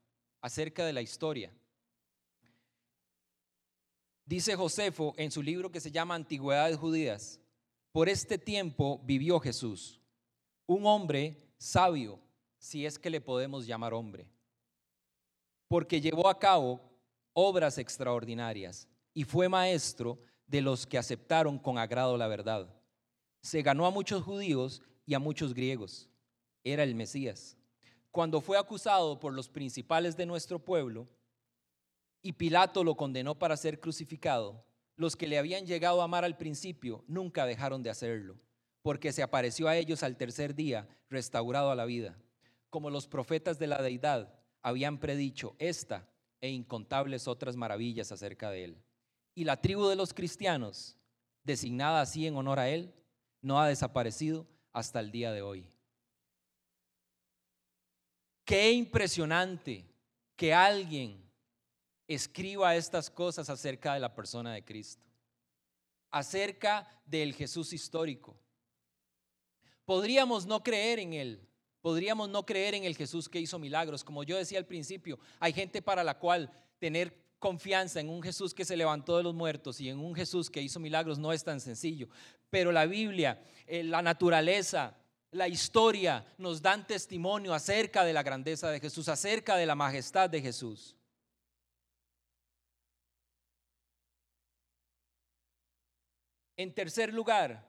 acerca 0.43 0.85
de 0.85 0.93
la 0.93 1.00
historia. 1.00 1.50
Dice 4.26 4.55
Josefo 4.57 5.14
en 5.17 5.31
su 5.31 5.43
libro 5.43 5.73
que 5.73 5.81
se 5.81 5.90
llama 5.90 6.14
Antigüedades 6.14 6.76
Judías, 6.76 7.40
por 7.93 8.11
este 8.11 8.37
tiempo 8.37 9.00
vivió 9.05 9.40
Jesús, 9.40 9.99
un 10.67 10.85
hombre 10.85 11.43
sabio, 11.57 12.21
si 12.59 12.85
es 12.85 12.99
que 12.99 13.09
le 13.09 13.23
podemos 13.23 13.67
llamar 13.67 13.95
hombre, 13.95 14.29
porque 15.67 15.99
llevó 15.99 16.29
a 16.29 16.38
cabo 16.38 16.79
obras 17.33 17.79
extraordinarias 17.79 18.87
y 19.14 19.25
fue 19.25 19.49
maestro 19.49 20.19
de 20.50 20.61
los 20.61 20.85
que 20.85 20.99
aceptaron 20.99 21.59
con 21.59 21.78
agrado 21.78 22.19
la 22.19 22.26
verdad. 22.26 22.75
Se 23.40 23.62
ganó 23.62 23.87
a 23.87 23.92
muchos 23.92 24.25
judíos 24.25 24.83
y 25.07 25.14
a 25.14 25.21
muchos 25.21 25.54
griegos. 25.54 26.09
Era 26.64 26.83
el 26.83 26.97
Mesías. 26.97 27.57
Cuando 28.11 28.40
fue 28.40 28.59
acusado 28.59 29.21
por 29.21 29.33
los 29.33 29.49
principales 29.49 30.16
de 30.16 30.26
nuestro 30.26 30.59
pueblo 30.59 31.09
y 32.21 32.33
Pilato 32.33 32.83
lo 32.83 32.97
condenó 32.97 33.38
para 33.38 33.57
ser 33.57 33.78
crucificado, 33.78 34.64
los 34.97 35.14
que 35.14 35.28
le 35.28 35.38
habían 35.38 35.66
llegado 35.66 36.00
a 36.00 36.04
amar 36.04 36.25
al 36.25 36.37
principio 36.37 37.04
nunca 37.07 37.47
dejaron 37.47 37.85
de 37.85 37.90
hacerlo, 37.90 38.37
porque 38.83 39.12
se 39.12 39.23
apareció 39.23 39.69
a 39.69 39.76
ellos 39.76 40.02
al 40.02 40.16
tercer 40.16 40.57
día, 40.57 40.88
restaurado 41.09 41.71
a 41.71 41.76
la 41.76 41.85
vida, 41.85 42.19
como 42.71 42.90
los 42.90 43.07
profetas 43.07 43.61
de 43.61 43.69
la 43.69 43.80
deidad 43.80 44.35
habían 44.62 44.99
predicho 44.99 45.54
esta 45.61 46.09
e 46.40 46.50
incontables 46.50 47.28
otras 47.28 47.54
maravillas 47.54 48.11
acerca 48.11 48.50
de 48.50 48.64
él. 48.64 48.83
Y 49.34 49.44
la 49.44 49.60
tribu 49.60 49.87
de 49.87 49.96
los 49.96 50.12
cristianos, 50.12 50.96
designada 51.44 52.00
así 52.00 52.26
en 52.26 52.37
honor 52.37 52.58
a 52.58 52.68
Él, 52.68 52.94
no 53.40 53.60
ha 53.60 53.68
desaparecido 53.68 54.46
hasta 54.72 55.00
el 55.00 55.10
día 55.10 55.32
de 55.32 55.42
hoy. 55.42 55.66
Qué 58.44 58.72
impresionante 58.72 59.87
que 60.37 60.52
alguien 60.52 61.22
escriba 62.08 62.75
estas 62.75 63.08
cosas 63.08 63.49
acerca 63.49 63.94
de 63.94 64.00
la 64.00 64.12
persona 64.12 64.52
de 64.52 64.64
Cristo, 64.64 65.06
acerca 66.10 66.88
del 67.06 67.34
Jesús 67.34 67.72
histórico. 67.72 68.37
Podríamos 69.84 70.46
no 70.46 70.62
creer 70.62 70.99
en 70.99 71.12
Él, 71.12 71.49
podríamos 71.80 72.28
no 72.28 72.44
creer 72.44 72.75
en 72.75 72.84
el 72.84 72.96
Jesús 72.96 73.28
que 73.28 73.40
hizo 73.40 73.58
milagros. 73.58 74.02
Como 74.02 74.25
yo 74.25 74.37
decía 74.37 74.58
al 74.58 74.66
principio, 74.66 75.18
hay 75.38 75.52
gente 75.52 75.82
para 75.82 76.02
la 76.02 76.18
cual 76.18 76.50
tener 76.80 77.14
confianza 77.40 77.99
en 77.99 78.09
un 78.09 78.23
Jesús 78.23 78.54
que 78.54 78.64
se 78.64 78.76
levantó 78.76 79.16
de 79.16 79.25
los 79.25 79.35
muertos 79.35 79.80
y 79.80 79.88
en 79.88 79.99
un 79.99 80.14
Jesús 80.14 80.49
que 80.49 80.62
hizo 80.62 80.78
milagros 80.78 81.18
no 81.18 81.32
es 81.32 81.42
tan 81.42 81.61
sencillo. 81.61 82.09
Pero 82.50 82.70
la 82.70 82.87
Biblia, 82.87 83.42
eh, 83.66 83.82
la 83.82 84.02
naturaleza, 84.02 84.97
la 85.32 85.49
historia 85.49 86.25
nos 86.38 86.61
dan 86.62 86.87
testimonio 86.87 87.54
acerca 87.54 88.04
de 88.04 88.12
la 88.12 88.23
grandeza 88.23 88.70
de 88.70 88.78
Jesús, 88.78 89.09
acerca 89.09 89.56
de 89.56 89.66
la 89.66 89.75
majestad 89.75 90.30
de 90.30 90.42
Jesús. 90.42 90.94
En 96.56 96.75
tercer 96.75 97.12
lugar, 97.14 97.66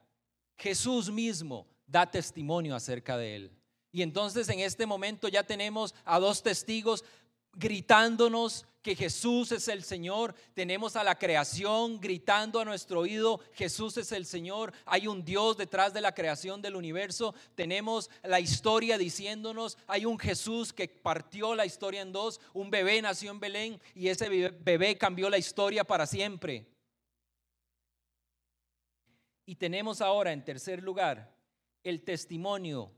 Jesús 0.58 1.10
mismo 1.10 1.66
da 1.86 2.10
testimonio 2.10 2.76
acerca 2.76 3.16
de 3.16 3.36
él. 3.36 3.62
Y 3.90 4.02
entonces 4.02 4.48
en 4.48 4.60
este 4.60 4.86
momento 4.86 5.28
ya 5.28 5.42
tenemos 5.44 5.94
a 6.04 6.18
dos 6.18 6.42
testigos 6.42 7.04
gritándonos 7.54 8.66
que 8.82 8.96
Jesús 8.96 9.52
es 9.52 9.68
el 9.68 9.84
Señor. 9.84 10.34
Tenemos 10.54 10.96
a 10.96 11.04
la 11.04 11.16
creación 11.16 12.00
gritando 12.00 12.58
a 12.58 12.64
nuestro 12.64 13.00
oído, 13.00 13.40
Jesús 13.52 13.96
es 13.96 14.10
el 14.12 14.26
Señor. 14.26 14.72
Hay 14.84 15.06
un 15.06 15.24
Dios 15.24 15.56
detrás 15.56 15.94
de 15.94 16.00
la 16.00 16.12
creación 16.12 16.60
del 16.60 16.76
universo. 16.76 17.34
Tenemos 17.54 18.10
la 18.24 18.40
historia 18.40 18.98
diciéndonos, 18.98 19.78
hay 19.86 20.04
un 20.04 20.18
Jesús 20.18 20.72
que 20.72 20.88
partió 20.88 21.54
la 21.54 21.64
historia 21.64 22.02
en 22.02 22.12
dos. 22.12 22.40
Un 22.52 22.70
bebé 22.70 23.00
nació 23.00 23.30
en 23.30 23.40
Belén 23.40 23.80
y 23.94 24.08
ese 24.08 24.28
bebé 24.28 24.98
cambió 24.98 25.30
la 25.30 25.38
historia 25.38 25.84
para 25.84 26.06
siempre. 26.06 26.66
Y 29.46 29.56
tenemos 29.56 30.00
ahora 30.00 30.32
en 30.32 30.44
tercer 30.44 30.82
lugar 30.82 31.32
el 31.84 32.02
testimonio 32.02 32.92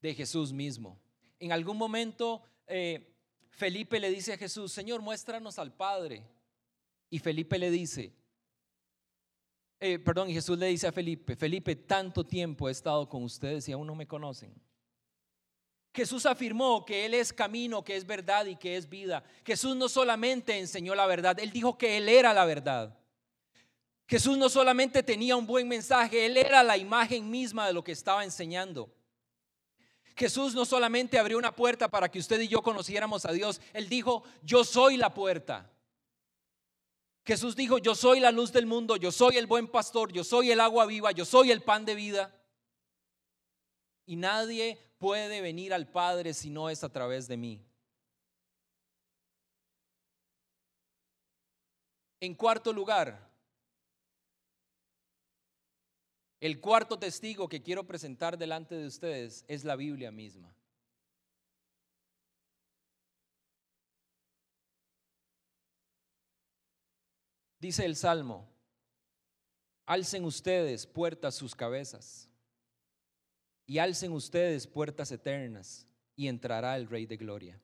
de 0.00 0.14
Jesús 0.14 0.52
mismo. 0.52 1.00
En 1.40 1.52
algún 1.52 1.78
momento... 1.78 2.42
Eh, 2.66 3.08
Felipe 3.52 4.00
le 4.00 4.10
dice 4.10 4.32
a 4.32 4.38
Jesús, 4.38 4.72
Señor, 4.72 5.00
muéstranos 5.02 5.58
al 5.58 5.72
Padre. 5.72 6.26
Y 7.10 7.18
Felipe 7.18 7.58
le 7.58 7.70
dice, 7.70 8.12
eh, 9.78 9.98
perdón, 9.98 10.30
y 10.30 10.34
Jesús 10.34 10.58
le 10.58 10.66
dice 10.66 10.86
a 10.86 10.92
Felipe, 10.92 11.36
Felipe, 11.36 11.76
tanto 11.76 12.24
tiempo 12.24 12.68
he 12.68 12.72
estado 12.72 13.08
con 13.08 13.22
ustedes 13.22 13.68
y 13.68 13.72
aún 13.72 13.86
no 13.86 13.94
me 13.94 14.06
conocen. 14.06 14.54
Jesús 15.94 16.24
afirmó 16.24 16.86
que 16.86 17.04
Él 17.04 17.12
es 17.12 17.32
camino, 17.32 17.84
que 17.84 17.96
es 17.96 18.06
verdad 18.06 18.46
y 18.46 18.56
que 18.56 18.76
es 18.76 18.88
vida. 18.88 19.22
Jesús 19.44 19.76
no 19.76 19.90
solamente 19.90 20.58
enseñó 20.58 20.94
la 20.94 21.06
verdad, 21.06 21.38
Él 21.38 21.50
dijo 21.50 21.76
que 21.76 21.98
Él 21.98 22.08
era 22.08 22.32
la 22.32 22.46
verdad. 22.46 22.98
Jesús 24.08 24.38
no 24.38 24.48
solamente 24.48 25.02
tenía 25.02 25.36
un 25.36 25.46
buen 25.46 25.68
mensaje, 25.68 26.24
Él 26.24 26.38
era 26.38 26.62
la 26.62 26.78
imagen 26.78 27.30
misma 27.30 27.66
de 27.66 27.74
lo 27.74 27.84
que 27.84 27.92
estaba 27.92 28.24
enseñando. 28.24 28.90
Jesús 30.16 30.54
no 30.54 30.64
solamente 30.64 31.18
abrió 31.18 31.38
una 31.38 31.54
puerta 31.54 31.88
para 31.88 32.10
que 32.10 32.18
usted 32.18 32.40
y 32.40 32.48
yo 32.48 32.62
conociéramos 32.62 33.24
a 33.24 33.32
Dios, 33.32 33.60
Él 33.72 33.88
dijo, 33.88 34.24
yo 34.42 34.64
soy 34.64 34.96
la 34.96 35.14
puerta. 35.14 35.70
Jesús 37.24 37.54
dijo, 37.54 37.78
yo 37.78 37.94
soy 37.94 38.20
la 38.20 38.32
luz 38.32 38.52
del 38.52 38.66
mundo, 38.66 38.96
yo 38.96 39.12
soy 39.12 39.36
el 39.36 39.46
buen 39.46 39.68
pastor, 39.68 40.12
yo 40.12 40.24
soy 40.24 40.50
el 40.50 40.60
agua 40.60 40.86
viva, 40.86 41.12
yo 41.12 41.24
soy 41.24 41.50
el 41.50 41.62
pan 41.62 41.84
de 41.84 41.94
vida. 41.94 42.34
Y 44.06 44.16
nadie 44.16 44.78
puede 44.98 45.40
venir 45.40 45.72
al 45.72 45.88
Padre 45.88 46.34
si 46.34 46.50
no 46.50 46.68
es 46.68 46.82
a 46.82 46.88
través 46.88 47.28
de 47.28 47.36
mí. 47.36 47.64
En 52.20 52.34
cuarto 52.34 52.72
lugar, 52.72 53.31
el 56.42 56.58
cuarto 56.60 56.98
testigo 56.98 57.48
que 57.48 57.62
quiero 57.62 57.86
presentar 57.86 58.36
delante 58.36 58.74
de 58.74 58.84
ustedes 58.84 59.44
es 59.46 59.62
la 59.62 59.76
Biblia 59.76 60.10
misma. 60.10 60.52
Dice 67.60 67.84
el 67.84 67.94
Salmo, 67.94 68.50
alcen 69.86 70.24
ustedes 70.24 70.84
puertas 70.84 71.36
sus 71.36 71.54
cabezas 71.54 72.28
y 73.64 73.78
alcen 73.78 74.10
ustedes 74.10 74.66
puertas 74.66 75.12
eternas 75.12 75.86
y 76.16 76.26
entrará 76.26 76.74
el 76.74 76.88
Rey 76.88 77.06
de 77.06 77.18
Gloria. 77.18 77.60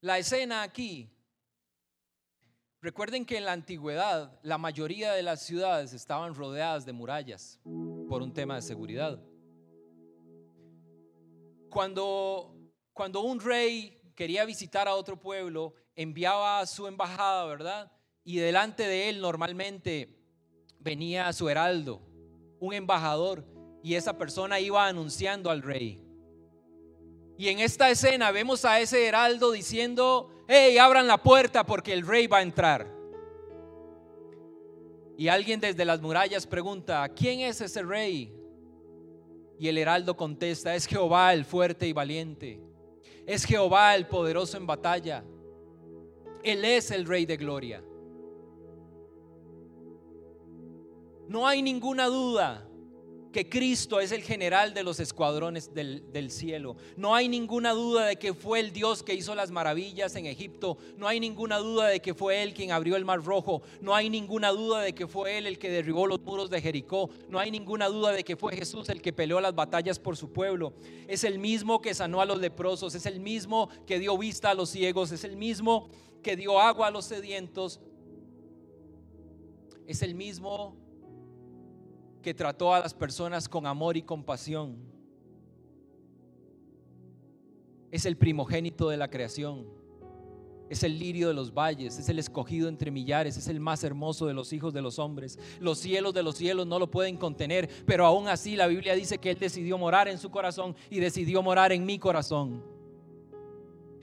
La 0.00 0.16
escena 0.16 0.62
aquí, 0.62 1.10
recuerden 2.86 3.26
que 3.26 3.36
en 3.36 3.44
la 3.44 3.52
antigüedad 3.52 4.38
la 4.44 4.58
mayoría 4.58 5.12
de 5.12 5.24
las 5.24 5.42
ciudades 5.42 5.92
estaban 5.92 6.36
rodeadas 6.36 6.86
de 6.86 6.92
murallas 6.92 7.58
por 8.08 8.22
un 8.22 8.32
tema 8.32 8.54
de 8.54 8.62
seguridad. 8.62 9.20
Cuando, 11.68 12.54
cuando 12.92 13.22
un 13.22 13.40
rey 13.40 14.00
quería 14.14 14.44
visitar 14.44 14.86
a 14.86 14.94
otro 14.94 15.18
pueblo, 15.18 15.74
enviaba 15.96 16.60
a 16.60 16.66
su 16.66 16.86
embajada, 16.86 17.44
¿verdad? 17.46 17.90
y 18.22 18.36
delante 18.38 18.86
de 18.86 19.08
él 19.08 19.20
normalmente 19.20 20.16
venía 20.78 21.32
su 21.32 21.48
heraldo, 21.48 22.02
un 22.60 22.72
embajador, 22.72 23.44
y 23.82 23.94
esa 23.94 24.16
persona 24.16 24.60
iba 24.60 24.86
anunciando 24.86 25.50
al 25.50 25.62
rey. 25.62 26.05
Y 27.38 27.48
en 27.48 27.60
esta 27.60 27.90
escena 27.90 28.30
vemos 28.30 28.64
a 28.64 28.80
ese 28.80 29.06
heraldo 29.06 29.52
diciendo, 29.52 30.30
hey, 30.48 30.78
abran 30.78 31.06
la 31.06 31.22
puerta 31.22 31.66
porque 31.66 31.92
el 31.92 32.06
rey 32.06 32.26
va 32.26 32.38
a 32.38 32.42
entrar. 32.42 32.86
Y 35.18 35.28
alguien 35.28 35.60
desde 35.60 35.84
las 35.84 36.00
murallas 36.00 36.46
pregunta, 36.46 37.06
¿quién 37.10 37.40
es 37.40 37.60
ese 37.60 37.82
rey? 37.82 38.32
Y 39.58 39.68
el 39.68 39.78
heraldo 39.78 40.16
contesta, 40.16 40.74
es 40.74 40.86
Jehová 40.86 41.32
el 41.32 41.44
fuerte 41.44 41.86
y 41.86 41.92
valiente, 41.92 42.60
es 43.26 43.44
Jehová 43.44 43.94
el 43.94 44.06
poderoso 44.06 44.58
en 44.58 44.66
batalla, 44.66 45.24
Él 46.42 46.64
es 46.64 46.90
el 46.90 47.06
rey 47.06 47.24
de 47.24 47.36
gloria. 47.38 47.82
No 51.28 51.46
hay 51.46 51.62
ninguna 51.62 52.06
duda 52.06 52.65
que 53.32 53.48
Cristo 53.48 54.00
es 54.00 54.12
el 54.12 54.22
general 54.22 54.74
de 54.74 54.82
los 54.82 55.00
escuadrones 55.00 55.72
del, 55.74 56.30
cielo. 56.30 56.76
No 56.96 57.14
hay 57.14 57.28
ninguna 57.28 57.72
duda 57.72 58.06
de 58.06 58.16
que 58.16 58.34
fue 58.34 58.60
el 58.60 58.72
Dios 58.72 59.02
que 59.02 59.14
hizo 59.14 59.34
las 59.34 59.50
maravillas 59.50 60.16
en 60.16 60.26
Egipto. 60.26 60.78
No 60.96 61.06
hay 61.06 61.20
ninguna 61.20 61.58
duda 61.58 61.88
de 61.88 62.00
que 62.00 62.14
fue 62.14 62.42
Él 62.42 62.54
quien 62.54 62.72
abrió 62.72 62.96
el 62.96 63.04
mar 63.04 63.22
rojo. 63.22 63.62
No 63.80 63.94
hay 63.94 64.08
ninguna 64.08 64.50
duda 64.50 64.80
de 64.80 64.94
que 64.94 65.06
fue 65.06 65.38
Él 65.38 65.46
el 65.46 65.58
que 65.58 65.70
derribó 65.70 66.06
los 66.06 66.20
muros 66.20 66.50
de 66.50 66.60
Jericó. 66.60 67.10
No 67.28 67.38
hay 67.38 67.50
ninguna 67.50 67.88
duda 67.88 68.12
de 68.12 68.24
que 68.24 68.36
fue 68.36 68.56
Jesús 68.56 68.88
el 68.88 69.02
que 69.02 69.12
peleó 69.12 69.40
las 69.40 69.54
batallas 69.54 69.98
por 69.98 70.16
su 70.16 70.32
pueblo. 70.32 70.72
Es 71.06 71.24
el 71.24 71.38
mismo 71.38 71.80
que 71.80 71.94
sanó 71.94 72.20
a 72.20 72.26
los 72.26 72.38
leprosos. 72.38 72.94
Es 72.94 73.06
el 73.06 73.20
mismo 73.20 73.68
que 73.86 73.98
dio 73.98 74.16
vista 74.16 74.50
a 74.50 74.54
los 74.54 74.70
ciegos. 74.70 75.12
Es 75.12 75.24
el 75.24 75.36
mismo 75.36 75.90
que 76.22 76.36
dio 76.36 76.58
agua 76.58 76.88
a 76.88 76.90
los 76.90 77.04
sedientos. 77.04 77.80
Es 79.86 80.02
el 80.02 80.14
mismo 80.14 80.85
que 82.26 82.34
trató 82.34 82.74
a 82.74 82.80
las 82.80 82.92
personas 82.92 83.48
con 83.48 83.68
amor 83.68 83.96
y 83.96 84.02
compasión. 84.02 84.74
Es 87.92 88.04
el 88.04 88.16
primogénito 88.16 88.88
de 88.88 88.96
la 88.96 89.08
creación. 89.08 89.64
Es 90.68 90.82
el 90.82 90.98
lirio 90.98 91.28
de 91.28 91.34
los 91.34 91.54
valles, 91.54 92.00
es 92.00 92.08
el 92.08 92.18
escogido 92.18 92.68
entre 92.68 92.90
millares, 92.90 93.36
es 93.36 93.46
el 93.46 93.60
más 93.60 93.84
hermoso 93.84 94.26
de 94.26 94.34
los 94.34 94.52
hijos 94.52 94.74
de 94.74 94.82
los 94.82 94.98
hombres. 94.98 95.38
Los 95.60 95.78
cielos 95.78 96.14
de 96.14 96.24
los 96.24 96.34
cielos 96.34 96.66
no 96.66 96.80
lo 96.80 96.90
pueden 96.90 97.16
contener, 97.16 97.70
pero 97.86 98.04
aún 98.04 98.26
así 98.26 98.56
la 98.56 98.66
Biblia 98.66 98.96
dice 98.96 99.18
que 99.18 99.30
Él 99.30 99.38
decidió 99.38 99.78
morar 99.78 100.08
en 100.08 100.18
su 100.18 100.28
corazón 100.28 100.74
y 100.90 100.98
decidió 100.98 101.44
morar 101.44 101.70
en 101.70 101.86
mi 101.86 101.96
corazón. 101.96 102.60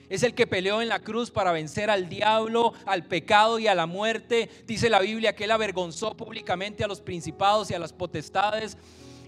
Es 0.08 0.22
el 0.22 0.34
que 0.34 0.46
peleó 0.46 0.82
en 0.82 0.88
la 0.88 1.00
cruz 1.00 1.30
para 1.30 1.52
vencer 1.52 1.90
al 1.90 2.08
diablo, 2.08 2.72
al 2.86 3.04
pecado 3.06 3.58
y 3.58 3.66
a 3.66 3.74
la 3.74 3.86
muerte. 3.86 4.50
Dice 4.66 4.90
la 4.90 5.00
Biblia 5.00 5.34
que 5.34 5.44
él 5.44 5.50
avergonzó 5.50 6.16
públicamente 6.16 6.84
a 6.84 6.88
los 6.88 7.00
principados 7.00 7.70
y 7.70 7.74
a 7.74 7.78
las 7.78 7.92
potestades 7.92 8.76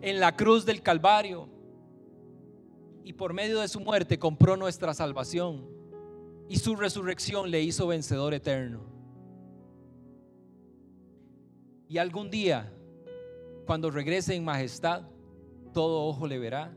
en 0.03 0.21
la 0.21 0.37
cruz 0.37 0.65
del 0.67 0.83
Calvario. 0.83 1.49
Y 3.05 3.13
por 3.15 3.33
medio 3.33 3.61
de 3.61 3.69
su 3.69 3.81
muerte 3.81 4.19
compró 4.19 4.57
nuestra 4.57 4.93
salvación. 4.93 5.67
Y 6.49 6.59
su 6.59 6.77
resurrección 6.77 7.51
le 7.51 7.63
hizo 7.63 7.87
vencedor 7.87 8.35
eterno. 8.35 8.85
Y 11.89 11.99
algún 11.99 12.31
día, 12.31 12.73
cuando 13.65 13.91
regrese 13.91 14.35
en 14.35 14.45
majestad, 14.45 15.03
todo 15.73 16.05
ojo 16.05 16.27
le 16.27 16.39
verá 16.39 16.75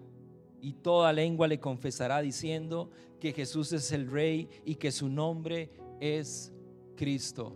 y 0.61 0.73
toda 0.73 1.13
lengua 1.13 1.47
le 1.47 1.59
confesará 1.59 2.21
diciendo 2.21 2.89
que 3.19 3.33
Jesús 3.33 3.71
es 3.73 3.91
el 3.91 4.09
Rey 4.09 4.49
y 4.65 4.75
que 4.75 4.91
su 4.91 5.09
nombre 5.09 5.69
es 5.99 6.53
Cristo. 6.95 7.55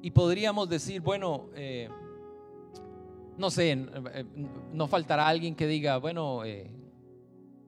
Y 0.00 0.10
podríamos 0.10 0.68
decir, 0.68 1.00
bueno, 1.00 1.48
eh, 1.54 1.88
no 3.36 3.50
sé, 3.50 3.72
eh, 3.72 4.24
no 4.72 4.86
faltará 4.86 5.26
alguien 5.26 5.54
que 5.54 5.66
diga, 5.66 5.98
bueno, 5.98 6.44
eh, 6.44 6.70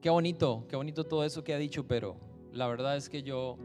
qué 0.01 0.09
bonito, 0.09 0.65
qué 0.69 0.75
bonito 0.75 1.03
todo 1.05 1.25
eso 1.25 1.43
que 1.43 1.53
ha 1.53 1.57
dicho, 1.57 1.85
pero 1.85 2.15
la 2.53 2.67
verdad 2.67 2.95
es 2.95 3.09
que 3.09 3.21
yo 3.21 3.57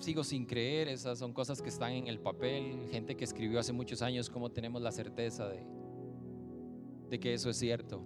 sigo 0.00 0.24
sin 0.24 0.46
creer, 0.46 0.88
esas 0.88 1.18
son 1.18 1.32
cosas 1.32 1.60
que 1.60 1.68
están 1.68 1.92
en 1.92 2.08
el 2.08 2.18
papel, 2.18 2.88
gente 2.90 3.16
que 3.16 3.24
escribió 3.24 3.60
hace 3.60 3.72
muchos 3.72 4.02
años, 4.02 4.30
¿cómo 4.30 4.50
tenemos 4.50 4.80
la 4.80 4.90
certeza 4.90 5.48
de, 5.48 7.20
que 7.20 7.34
eso 7.34 7.50
es 7.50 7.56
cierto? 7.58 8.02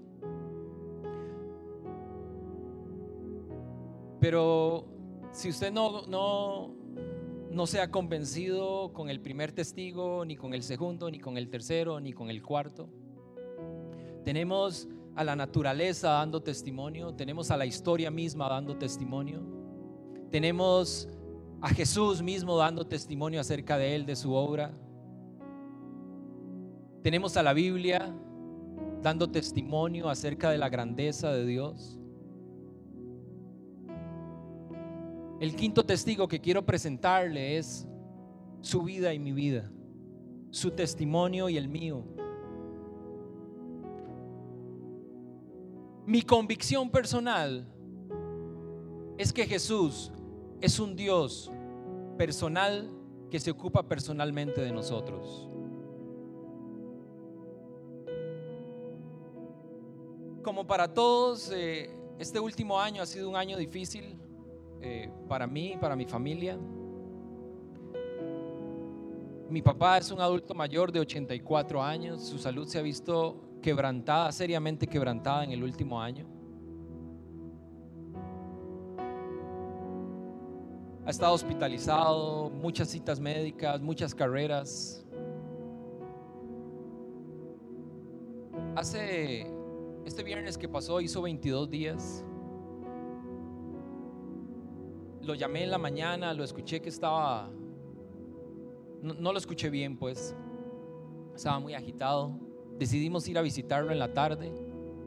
Pero 4.20 4.86
si 5.32 5.50
usted 5.50 5.72
no, 5.72 6.06
no, 6.06 6.74
no 7.50 7.66
se 7.66 7.80
ha 7.80 7.90
convencido 7.90 8.92
con 8.92 9.08
el 9.08 9.20
primer 9.20 9.52
testigo, 9.52 10.24
ni 10.24 10.36
con 10.36 10.52
el 10.52 10.62
segundo, 10.62 11.10
ni 11.10 11.20
con 11.20 11.36
el 11.36 11.48
tercero, 11.48 12.00
ni 12.00 12.12
con 12.12 12.28
el 12.28 12.42
cuarto, 12.42 12.88
tenemos 14.24 14.88
a 15.14 15.22
la 15.22 15.36
naturaleza 15.36 16.10
dando 16.10 16.42
testimonio, 16.42 17.14
tenemos 17.14 17.52
a 17.52 17.56
la 17.56 17.66
historia 17.66 18.10
misma 18.10 18.48
dando 18.48 18.76
testimonio, 18.76 19.42
tenemos 20.30 21.08
a 21.64 21.70
Jesús 21.70 22.20
mismo 22.20 22.58
dando 22.58 22.86
testimonio 22.86 23.40
acerca 23.40 23.78
de 23.78 23.96
Él, 23.96 24.04
de 24.04 24.16
su 24.16 24.34
obra. 24.34 24.70
Tenemos 27.02 27.38
a 27.38 27.42
la 27.42 27.54
Biblia 27.54 28.14
dando 29.00 29.30
testimonio 29.30 30.10
acerca 30.10 30.50
de 30.50 30.58
la 30.58 30.68
grandeza 30.68 31.32
de 31.32 31.46
Dios. 31.46 31.98
El 35.40 35.56
quinto 35.56 35.86
testigo 35.86 36.28
que 36.28 36.38
quiero 36.38 36.66
presentarle 36.66 37.56
es 37.56 37.88
su 38.60 38.82
vida 38.82 39.14
y 39.14 39.18
mi 39.18 39.32
vida, 39.32 39.72
su 40.50 40.70
testimonio 40.70 41.48
y 41.48 41.56
el 41.56 41.68
mío. 41.68 42.04
Mi 46.04 46.20
convicción 46.20 46.90
personal 46.90 47.66
es 49.16 49.32
que 49.32 49.46
Jesús 49.46 50.12
es 50.60 50.78
un 50.78 50.94
Dios 50.94 51.50
personal 52.16 52.90
que 53.30 53.40
se 53.40 53.50
ocupa 53.50 53.82
personalmente 53.82 54.60
de 54.60 54.72
nosotros. 54.72 55.48
Como 60.42 60.66
para 60.66 60.92
todos, 60.92 61.50
eh, 61.52 61.90
este 62.18 62.38
último 62.38 62.78
año 62.78 63.02
ha 63.02 63.06
sido 63.06 63.28
un 63.28 63.36
año 63.36 63.56
difícil 63.56 64.18
eh, 64.80 65.10
para 65.28 65.46
mí, 65.46 65.76
para 65.80 65.96
mi 65.96 66.04
familia. 66.04 66.58
Mi 69.48 69.62
papá 69.62 69.98
es 69.98 70.10
un 70.10 70.20
adulto 70.20 70.54
mayor 70.54 70.92
de 70.92 71.00
84 71.00 71.82
años, 71.82 72.22
su 72.22 72.38
salud 72.38 72.66
se 72.66 72.78
ha 72.78 72.82
visto 72.82 73.58
quebrantada, 73.62 74.30
seriamente 74.32 74.86
quebrantada 74.86 75.44
en 75.44 75.52
el 75.52 75.62
último 75.62 76.00
año. 76.00 76.33
Ha 81.06 81.10
estado 81.10 81.34
hospitalizado, 81.34 82.48
muchas 82.48 82.88
citas 82.88 83.20
médicas, 83.20 83.82
muchas 83.82 84.14
carreras. 84.14 85.04
Hace, 88.74 89.46
este 90.06 90.22
viernes 90.22 90.56
que 90.56 90.66
pasó, 90.66 91.02
hizo 91.02 91.20
22 91.20 91.68
días. 91.68 92.24
Lo 95.20 95.34
llamé 95.34 95.64
en 95.64 95.70
la 95.72 95.76
mañana, 95.76 96.32
lo 96.32 96.42
escuché 96.42 96.80
que 96.80 96.88
estaba, 96.88 97.50
no, 99.02 99.30
lo 99.30 99.36
escuché 99.36 99.68
bien 99.68 99.98
pues, 99.98 100.34
estaba 101.34 101.58
muy 101.58 101.74
agitado. 101.74 102.32
Decidimos 102.78 103.28
ir 103.28 103.36
a 103.36 103.42
visitarlo 103.42 103.92
en 103.92 103.98
la 103.98 104.14
tarde. 104.14 104.54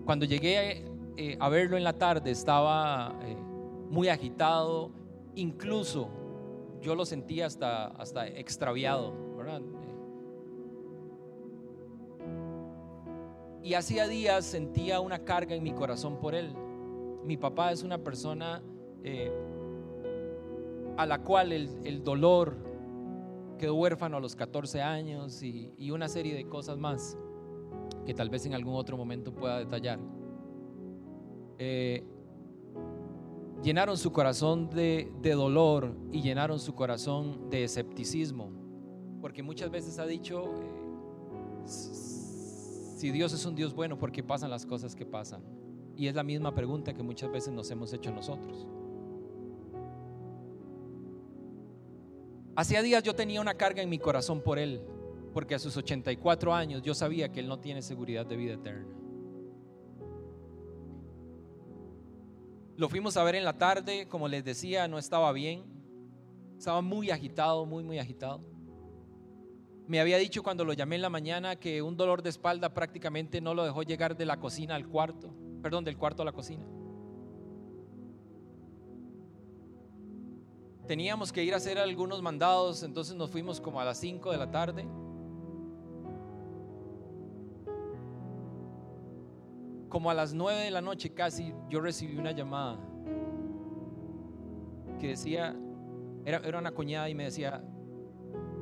Cuando 0.06 0.26
llegué 0.26 0.86
eh, 1.18 1.38
a 1.40 1.50
verlo 1.50 1.76
en 1.76 1.84
la 1.84 1.94
tarde 1.94 2.30
estaba 2.30 3.16
eh, 3.24 3.36
muy 3.90 4.10
agitado, 4.10 4.92
incluso 5.38 6.10
yo 6.82 6.96
lo 6.96 7.06
sentía 7.06 7.46
hasta, 7.46 7.88
hasta 7.88 8.28
extraviado, 8.28 9.26
Y 13.64 13.74
hacía 13.74 14.08
días 14.08 14.46
sentía 14.46 15.02
una 15.02 15.26
carga 15.26 15.54
en 15.54 15.62
mi 15.62 15.74
corazón 15.74 16.20
por 16.22 16.36
él. 16.36 16.56
Mi 17.26 17.36
papá 17.36 17.74
es 17.74 17.84
una 17.84 17.98
persona 17.98 18.64
eh, 19.04 19.30
a 20.96 21.06
la 21.06 21.22
cual 21.22 21.52
el, 21.52 22.02
dolor 22.02 22.56
quedó 23.60 23.76
huérfano 23.76 24.18
a 24.18 24.20
los 24.22 24.38
14 24.38 24.82
años 24.82 25.44
y, 25.44 25.92
una 25.92 26.08
serie 26.08 26.34
de 26.34 26.48
cosas 26.48 26.78
más 26.78 27.18
que 28.06 28.14
tal 28.14 28.30
vez 28.30 28.46
en 28.46 28.54
algún 28.54 28.76
otro 28.76 28.96
momento 28.96 29.34
pueda 29.34 29.60
detallar. 29.60 30.00
Eh, 31.60 32.06
llenaron 33.64 33.98
su 33.98 34.12
corazón 34.12 34.70
de, 34.70 35.12
dolor 35.24 35.96
y 36.12 36.22
llenaron 36.22 36.60
su 36.60 36.76
corazón 36.76 37.50
de 37.50 37.64
escepticismo. 37.64 38.52
Porque 39.22 39.44
muchas 39.44 39.70
veces 39.72 40.00
ha 40.00 40.06
dicho, 40.06 40.54
eh, 40.62 41.66
si 41.66 43.12
Dios 43.12 43.34
es 43.34 43.46
un 43.46 43.56
Dios 43.56 43.74
bueno, 43.74 43.98
¿por 43.98 44.12
qué 44.12 44.24
pasan 44.24 44.50
las 44.50 44.66
cosas 44.66 44.96
que 44.96 45.06
pasan? 45.06 45.42
Y 45.96 46.08
es 46.08 46.16
la 46.16 46.24
misma 46.24 46.54
pregunta 46.54 46.94
que 46.94 47.04
muchas 47.04 47.32
veces 47.32 47.54
nos 47.54 47.70
hemos 47.72 47.92
hecho 47.94 48.12
nosotros. 48.12 48.68
Hacía 52.56 52.82
días 52.82 53.04
yo 53.04 53.14
tenía 53.14 53.40
una 53.42 53.54
carga 53.54 53.84
en 53.84 53.90
mi 53.90 54.00
corazón 54.00 54.42
por 54.42 54.58
Él, 54.58 54.82
porque 55.34 55.56
a 55.56 55.60
sus 55.60 55.78
84 55.78 56.54
años 56.54 56.82
yo 56.82 56.96
sabía 56.96 57.32
que 57.32 57.40
Él 57.40 57.48
no 57.48 57.60
tiene 57.60 57.82
seguridad 57.82 58.26
de 58.26 58.36
vida 58.36 58.54
eterna. 58.54 58.97
Lo 62.78 62.90
fuimos 62.90 63.18
a 63.18 63.24
ver 63.24 63.34
en 63.34 63.44
la 63.44 63.58
tarde, 63.58 64.08
como 64.08 64.28
les 64.28 64.46
decía, 64.46 64.88
no 64.88 65.00
estaba 65.00 65.32
bien. 65.32 65.64
Estaba 66.60 66.82
muy 66.82 67.10
agitado, 67.10 67.66
muy, 67.66 67.84
muy 67.84 67.98
agitado. 67.98 68.40
Me 69.88 70.00
había 70.00 70.18
dicho 70.20 70.44
cuando 70.44 70.64
lo 70.64 70.74
llamé 70.74 70.98
en 70.98 71.02
la 71.02 71.10
mañana 71.10 71.56
que 71.56 71.82
un 71.82 71.98
dolor 71.98 72.22
de 72.22 72.30
espalda 72.30 72.76
prácticamente 72.76 73.42
no 73.42 73.56
lo 73.56 73.66
dejó 73.66 73.82
llegar 73.82 74.16
de 74.16 74.26
la 74.26 74.40
cocina 74.40 74.76
al 74.76 74.88
cuarto, 74.88 75.34
perdón, 75.64 75.86
del 75.86 75.98
cuarto 75.98 76.22
a 76.22 76.26
la 76.26 76.34
cocina. 76.34 76.68
Teníamos 80.88 81.32
que 81.32 81.44
ir 81.44 81.56
a 81.56 81.58
hacer 81.58 81.80
algunos 81.80 82.22
mandados, 82.22 82.84
entonces 82.84 83.16
nos 83.16 83.32
fuimos 83.32 83.60
como 83.60 83.82
a 83.82 83.86
las 83.86 83.98
5 83.98 84.32
de 84.32 84.38
la 84.38 84.52
tarde. 84.52 84.88
Como 89.90 90.10
a 90.10 90.14
las 90.14 90.34
9 90.34 90.62
de 90.62 90.72
la 90.72 90.82
noche 90.82 91.14
casi, 91.14 91.54
yo 91.70 91.80
recibí 91.80 92.18
una 92.18 92.32
llamada 92.32 92.80
que 95.00 95.10
decía, 95.10 95.56
era, 96.26 96.40
era 96.40 96.60
una 96.60 96.72
cuñada 96.72 97.10
y 97.10 97.16
me 97.16 97.26
decía, 97.26 97.64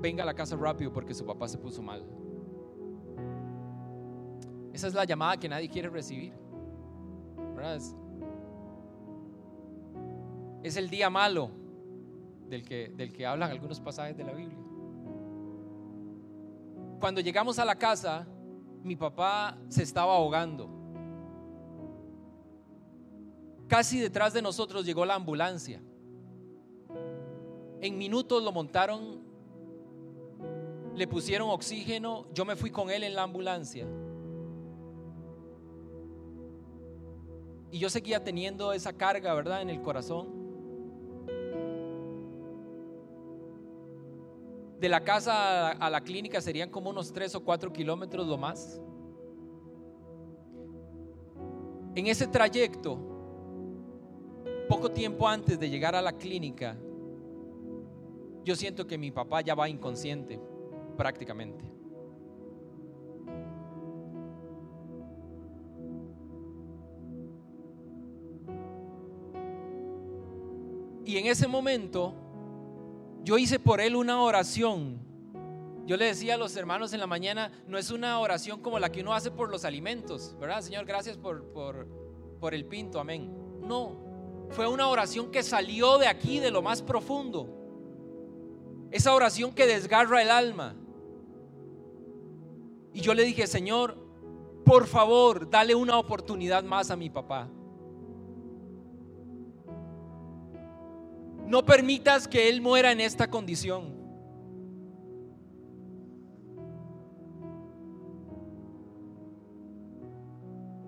venga 0.02 0.24
a 0.24 0.26
la 0.26 0.34
casa 0.34 0.56
rápido 0.56 0.92
porque 0.92 1.14
su 1.14 1.26
papá 1.26 1.48
se 1.48 1.58
puso 1.58 1.82
mal. 1.82 2.06
Esa 4.74 4.88
es 4.88 4.94
la 4.94 5.06
llamada 5.06 5.38
que 5.38 5.48
nadie 5.48 5.70
quiere 5.70 5.90
recibir. 5.90 6.34
Es, 10.62 10.78
el 10.78 10.90
día 10.90 11.10
malo 11.10 11.50
del 12.48 12.64
que, 12.64 12.90
del 12.96 13.12
que 13.12 13.26
hablan 13.26 13.50
algunos 13.50 13.80
pasajes 13.80 14.16
de 14.16 14.24
la 14.24 14.34
Biblia. 14.34 14.60
Cuando 17.00 17.22
llegamos 17.22 17.58
a 17.58 17.66
la 17.66 17.76
casa, 17.76 18.28
mi 18.84 18.96
papá 18.96 19.58
se 19.68 19.82
estaba 19.84 20.16
ahogando. 20.16 20.70
Casi 23.68 24.00
detrás 24.00 24.34
de 24.34 24.42
nosotros 24.42 24.86
llegó 24.86 25.06
la 25.06 25.16
ambulancia. 25.16 25.82
En 27.82 27.98
minutos 27.98 28.44
lo 28.44 28.52
montaron, 28.52 29.22
le 30.96 31.08
pusieron 31.08 31.50
oxígeno, 31.50 32.28
yo 32.34 32.46
me 32.46 32.56
fui 32.56 32.70
con 32.70 32.90
él 32.90 33.04
en 33.04 33.16
la 33.16 33.24
ambulancia. 33.24 33.88
Y 37.72 37.80
yo 37.80 37.90
seguía 37.90 38.24
teniendo 38.24 38.72
esa 38.72 38.94
carga, 38.94 39.34
¿verdad?, 39.34 39.62
en 39.62 39.70
el 39.70 39.82
corazón. 39.82 40.46
De 44.80 44.90
la 44.90 45.02
casa 45.04 45.72
a 45.72 45.90
la 45.90 46.02
clínica 46.02 46.40
serían 46.40 46.70
como 46.70 46.92
unos 46.92 47.12
tres 47.12 47.34
o 47.34 47.44
cuatro 47.44 47.74
kilómetros 47.74 48.28
lo 48.28 48.38
más. 48.38 48.80
En 51.96 52.08
ese 52.08 52.28
trayecto 52.28 53.15
poco 54.68 54.92
tiempo 54.92 55.28
antes 55.28 55.60
de 55.60 55.70
llegar 55.70 55.96
a 55.96 56.02
la 56.02 56.14
clínica, 56.14 56.78
yo 58.44 58.56
siento 58.56 58.86
que 58.86 58.98
mi 58.98 59.12
papá 59.12 59.42
ya 59.42 59.56
va 59.56 59.68
inconsciente 59.68 60.40
prácticamente. 60.96 61.66
Y 71.06 71.18
en 71.18 71.28
ese 71.28 71.48
momento 71.48 72.14
yo 73.24 73.38
hice 73.38 73.60
por 73.60 73.80
él 73.80 73.96
una 73.96 74.22
oración. 74.22 75.00
Yo 75.86 75.98
le 75.98 76.06
decía 76.06 76.34
a 76.34 76.38
los 76.38 76.56
hermanos 76.56 76.94
en 76.94 77.00
la 77.00 77.08
mañana, 77.08 77.52
no 77.68 77.78
es 77.78 77.92
una 77.92 78.20
oración 78.20 78.60
como 78.62 78.80
la 78.80 78.92
que 78.92 79.02
uno 79.02 79.14
hace 79.14 79.30
por 79.30 79.52
los 79.52 79.66
alimentos, 79.66 80.36
¿verdad? 80.40 80.62
Señor, 80.62 80.86
gracias 80.86 81.16
por, 81.18 81.44
por, 81.52 81.88
por 82.40 82.56
el 82.56 82.66
pinto, 82.66 83.00
amén. 83.00 83.32
No, 83.62 84.05
fue 84.50 84.68
una 84.68 84.88
oración 84.88 85.32
que 85.32 85.44
salió 85.44 85.98
de 85.98 86.08
aquí, 86.08 86.40
de 86.40 86.52
lo 86.52 86.62
más 86.62 86.82
profundo. 86.82 87.50
Esa 88.92 89.14
oración 89.14 89.54
que 89.54 89.66
desgarra 89.66 90.22
el 90.22 90.32
alma. 90.32 90.76
Y 92.94 93.02
yo 93.02 93.14
le 93.14 93.24
dije, 93.24 93.48
Señor, 93.48 93.98
por 94.64 94.88
favor, 94.88 95.50
dale 95.50 95.76
una 95.76 96.00
oportunidad 96.00 96.64
más 96.64 96.90
a 96.92 96.96
mi 96.96 97.10
papá. 97.10 97.50
No 101.46 101.66
permitas 101.66 102.28
que 102.28 102.50
él 102.50 102.62
muera 102.62 102.92
en 102.92 103.02
esta 103.02 103.30
condición. 103.30 103.94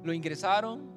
Lo 0.03 0.13
ingresaron 0.13 0.96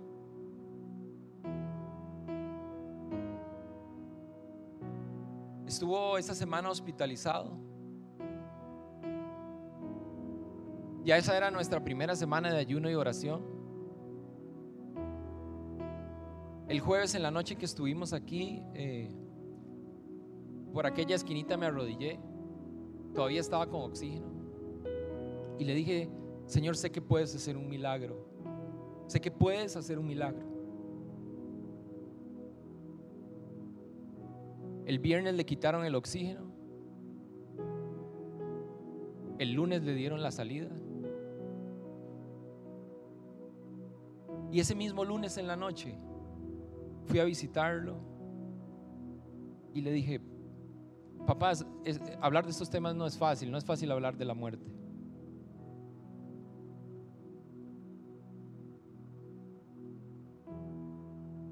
Estuvo 5.71 6.19
esa 6.19 6.35
semana 6.35 6.69
hospitalizado. 6.69 7.53
Ya 11.05 11.17
esa 11.17 11.37
era 11.37 11.53
nuestra 11.53 11.85
primera 11.85 12.17
semana 12.17 12.53
de 12.53 12.59
ayuno 12.59 12.91
y 12.91 12.97
oración. 12.97 13.45
El 16.67 16.81
jueves 16.81 17.15
en 17.15 17.23
la 17.23 17.31
noche 17.31 17.55
que 17.55 17.67
estuvimos 17.67 18.13
aquí, 18.13 18.61
eh, 18.75 19.15
por 20.75 20.87
aquella 20.87 21.15
esquinita 21.15 21.57
me 21.57 21.67
arrodillé. 21.67 22.19
Todavía 23.15 23.41
estaba 23.41 23.69
con 23.69 23.83
oxígeno. 23.83 24.27
Y 25.57 25.67
le 25.67 25.75
dije, 25.77 26.11
Señor, 26.47 26.77
sé 26.77 26.91
que 26.91 27.01
puedes 27.01 27.33
hacer 27.37 27.57
un 27.57 27.69
milagro. 27.69 28.27
Sé 29.07 29.21
que 29.21 29.31
puedes 29.31 29.77
hacer 29.77 30.01
un 30.01 30.09
milagro. 30.09 30.50
El 34.91 34.99
viernes 34.99 35.35
le 35.35 35.47
quitaron 35.47 35.85
el 35.85 35.95
oxígeno. 35.95 36.51
El 39.39 39.53
lunes 39.53 39.85
le 39.85 39.95
dieron 39.95 40.21
la 40.21 40.33
salida. 40.33 40.69
Y 44.51 44.59
ese 44.59 44.75
mismo 44.75 45.05
lunes 45.05 45.37
en 45.37 45.47
la 45.47 45.55
noche 45.55 45.97
fui 47.05 47.21
a 47.21 47.25
visitarlo 47.25 47.99
y 49.75 49.81
le 49.81 49.93
dije, 49.93 50.21
papás, 51.25 51.65
hablar 52.21 52.45
de 52.45 52.51
estos 52.51 52.69
temas 52.69 52.97
no 52.97 53.07
es 53.07 53.17
fácil, 53.17 53.53
no 53.53 53.59
es 53.59 53.65
fácil 53.65 53.93
hablar 53.93 54.17
de 54.17 54.25
la 54.25 54.35
muerte. 54.35 54.67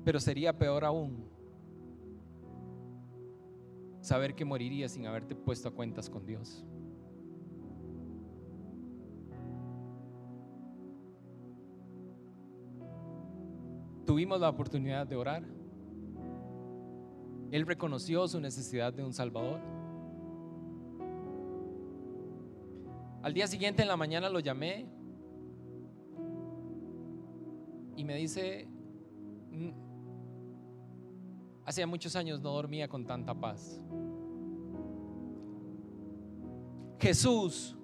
Pero 0.02 0.18
sería 0.18 0.58
peor 0.58 0.84
aún 0.84 1.37
saber 4.08 4.34
que 4.34 4.44
morirías 4.46 4.92
sin 4.92 5.06
haberte 5.06 5.34
puesto 5.34 5.68
a 5.68 5.70
cuentas 5.70 6.08
con 6.08 6.24
Dios. 6.24 6.64
Tuvimos 14.06 14.40
la 14.40 14.48
oportunidad 14.48 15.06
de 15.06 15.14
orar. 15.14 15.42
Él 17.50 17.66
reconoció 17.66 18.26
su 18.26 18.40
necesidad 18.40 18.94
de 18.94 19.04
un 19.04 19.12
Salvador. 19.12 19.60
Al 23.22 23.34
día 23.34 23.46
siguiente 23.46 23.82
en 23.82 23.88
la 23.88 23.98
mañana 23.98 24.30
lo 24.30 24.40
llamé 24.40 24.86
y 27.94 28.04
me 28.04 28.14
dice, 28.14 28.68
Hacía 31.68 31.86
muchos 31.86 32.16
años 32.16 32.40
no 32.40 32.52
dormía 32.52 32.88
con 32.88 33.04
tanta 33.04 33.34
paz. 33.34 33.78
Jesús, 36.98 37.76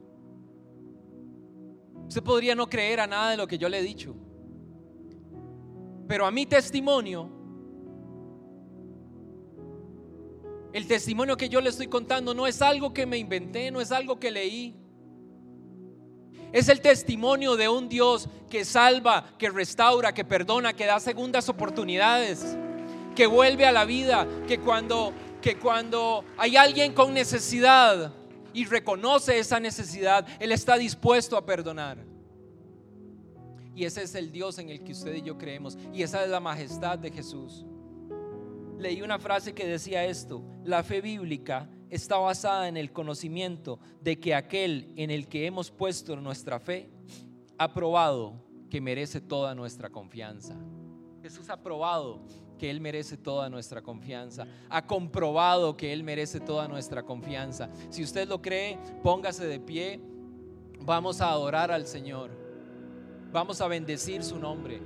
usted 2.09 2.23
podría 2.23 2.55
no 2.55 2.67
creer 2.67 3.01
a 3.01 3.07
nada 3.07 3.33
de 3.33 3.37
lo 3.37 3.47
que 3.47 3.59
yo 3.59 3.69
le 3.69 3.81
he 3.81 3.83
dicho, 3.83 4.17
pero 6.09 6.25
a 6.25 6.31
mi 6.31 6.47
testimonio, 6.47 7.29
el 10.73 10.87
testimonio 10.87 11.37
que 11.37 11.51
yo 11.51 11.61
le 11.61 11.69
estoy 11.69 11.89
contando 11.89 12.33
no 12.33 12.47
es 12.47 12.63
algo 12.63 12.95
que 12.95 13.05
me 13.05 13.19
inventé, 13.19 13.71
no 13.71 13.83
es 13.83 13.93
algo 13.93 14.19
que 14.19 14.31
leí. 14.31 14.75
Es 16.55 16.71
el 16.71 16.81
testimonio 16.81 17.55
de 17.57 17.69
un 17.69 17.91
Dios 17.91 18.31
que 18.49 18.65
salva, 18.65 19.37
que 19.37 19.51
restaura, 19.51 20.15
que 20.15 20.25
perdona, 20.25 20.73
que 20.73 20.87
da 20.87 20.99
segundas 21.01 21.51
oportunidades 21.51 22.57
que 23.15 23.27
vuelve 23.27 23.67
a 23.67 23.73
la 23.73 23.85
vida, 23.85 24.27
que 24.47 24.59
cuando, 24.59 25.13
que 25.41 25.57
cuando 25.57 26.25
hay 26.37 26.57
alguien 26.57 26.93
con 26.93 27.15
necesidad 27.15 28.13
y 28.53 28.65
reconoce 28.65 29.39
esa 29.39 29.61
necesidad, 29.61 30.27
Él 30.41 30.53
está 30.53 30.77
dispuesto 30.77 31.37
a 31.37 31.45
perdonar. 31.45 31.99
Y 33.75 33.85
ese 33.85 34.03
es 34.03 34.15
el 34.15 34.31
Dios 34.31 34.59
en 34.59 34.71
el 34.71 34.85
que 34.85 34.93
usted 34.93 35.15
y 35.15 35.23
yo 35.23 35.37
creemos. 35.37 35.77
Y 35.93 36.03
esa 36.03 36.23
es 36.23 36.31
la 36.31 36.41
majestad 36.41 36.99
de 36.99 37.11
Jesús. 37.11 37.65
Leí 38.79 39.03
una 39.03 39.19
frase 39.19 39.53
que 39.53 39.67
decía 39.67 40.05
esto, 40.05 40.43
la 40.65 40.83
fe 40.83 41.01
bíblica 41.01 41.69
está 41.91 42.17
basada 42.17 42.69
en 42.69 42.77
el 42.77 42.93
conocimiento 42.93 43.79
de 44.01 44.19
que 44.19 44.35
aquel 44.35 44.93
en 44.97 45.11
el 45.11 45.29
que 45.29 45.47
hemos 45.47 45.71
puesto 45.71 46.17
nuestra 46.17 46.61
fe 46.61 46.91
ha 47.59 47.73
probado 47.73 48.35
que 48.71 48.81
merece 48.81 49.21
toda 49.21 49.55
nuestra 49.55 49.91
confianza. 49.91 50.57
Jesús 51.23 51.49
ha 51.49 51.57
probado 51.57 52.21
que 52.59 52.71
Él 52.71 52.81
merece 52.81 53.17
toda 53.17 53.49
nuestra 53.49 53.83
confianza. 53.83 54.47
Ha 54.69 54.87
comprobado 54.87 55.77
que 55.77 55.93
Él 55.93 56.03
merece 56.03 56.41
toda 56.41 56.69
nuestra 56.69 57.03
confianza. 57.03 57.69
Si 57.91 58.03
usted 58.03 58.29
lo 58.29 58.41
cree, 58.41 58.79
póngase 59.03 59.47
de 59.47 59.61
pie. 59.61 60.01
Vamos 60.81 61.21
a 61.21 61.31
adorar 61.31 61.71
al 61.71 61.87
Señor. 61.87 62.31
Vamos 63.33 63.61
a 63.61 63.69
bendecir 63.69 64.23
su 64.23 64.39
nombre. 64.39 64.81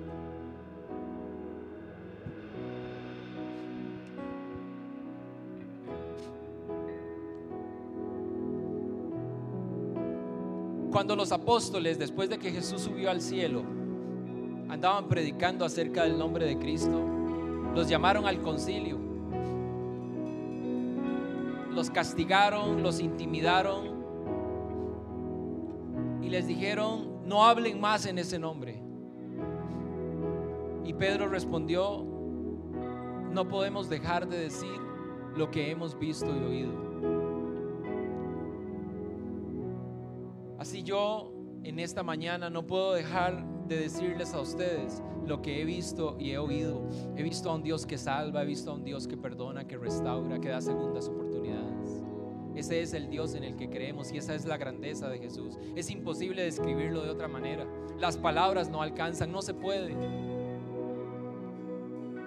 Cuando 10.91 11.15
los 11.15 11.31
apóstoles, 11.31 11.99
después 11.99 12.31
de 12.31 12.39
que 12.39 12.51
Jesús 12.51 12.83
subió 12.83 13.11
al 13.11 13.21
cielo, 13.21 13.63
andaban 14.69 15.09
predicando 15.09 15.65
acerca 15.65 16.05
del 16.05 16.19
nombre 16.19 16.47
de 16.47 16.59
Cristo, 16.59 17.18
los 17.75 17.89
llamaron 17.89 18.27
al 18.27 18.41
concilio. 18.41 18.99
Los 21.73 21.91
castigaron, 21.91 22.83
los 22.83 23.01
intimidaron 23.01 23.99
y 26.23 26.29
les 26.29 26.47
dijeron, 26.47 27.23
no 27.25 27.45
hablen 27.45 27.81
más 27.81 28.07
en 28.07 28.19
ese 28.19 28.39
nombre. 28.39 28.83
Y 30.85 30.93
Pedro 30.95 31.29
respondió, 31.29 32.05
no 33.31 33.47
podemos 33.49 33.89
dejar 33.89 34.29
de 34.29 34.39
decir 34.39 34.81
lo 35.37 35.51
que 35.51 35.71
hemos 35.71 35.99
visto 35.99 36.27
y 36.27 36.45
oído. 36.45 36.73
Así 40.59 40.83
yo 40.83 41.33
en 41.63 41.79
esta 41.79 42.03
mañana 42.03 42.51
no 42.51 42.67
puedo 42.67 42.93
dejar 42.95 43.45
de 43.69 43.77
decirles 43.77 44.35
a 44.35 44.41
ustedes 44.41 45.03
lo 45.29 45.43
que 45.43 45.61
he 45.61 45.65
visto 45.65 46.17
y 46.19 46.33
he 46.33 46.39
oído. 46.39 46.83
He 47.17 47.23
visto 47.23 47.51
a 47.51 47.55
un 47.55 47.63
Dios 47.63 47.87
que 47.87 47.99
salva, 47.99 48.43
he 48.43 48.47
visto 48.47 48.71
a 48.71 48.75
un 48.75 48.85
Dios 48.85 49.07
que 49.07 49.17
perdona, 49.17 49.67
que 49.67 49.77
restaura, 49.77 50.41
que 50.41 50.49
da 50.49 50.61
segundas 50.61 51.09
oportunidades. 51.09 52.03
Ese 52.55 52.83
es 52.83 52.93
el 52.95 53.09
Dios 53.09 53.35
en 53.35 53.45
el 53.45 53.55
que 53.55 53.71
creemos 53.71 54.11
y 54.13 54.19
esa 54.19 54.35
es 54.35 54.45
la 54.45 54.57
grandeza 54.57 55.09
de 55.09 55.19
Jesús. 55.19 55.57
Es 55.77 55.91
imposible 55.91 56.43
describirlo 56.43 57.03
de 57.03 57.11
otra 57.11 57.29
manera. 57.29 57.67
Las 57.99 58.17
palabras 58.17 58.69
no 58.69 58.83
alcanzan, 58.83 59.31
no 59.31 59.43
se 59.43 59.55
puede. 59.55 59.95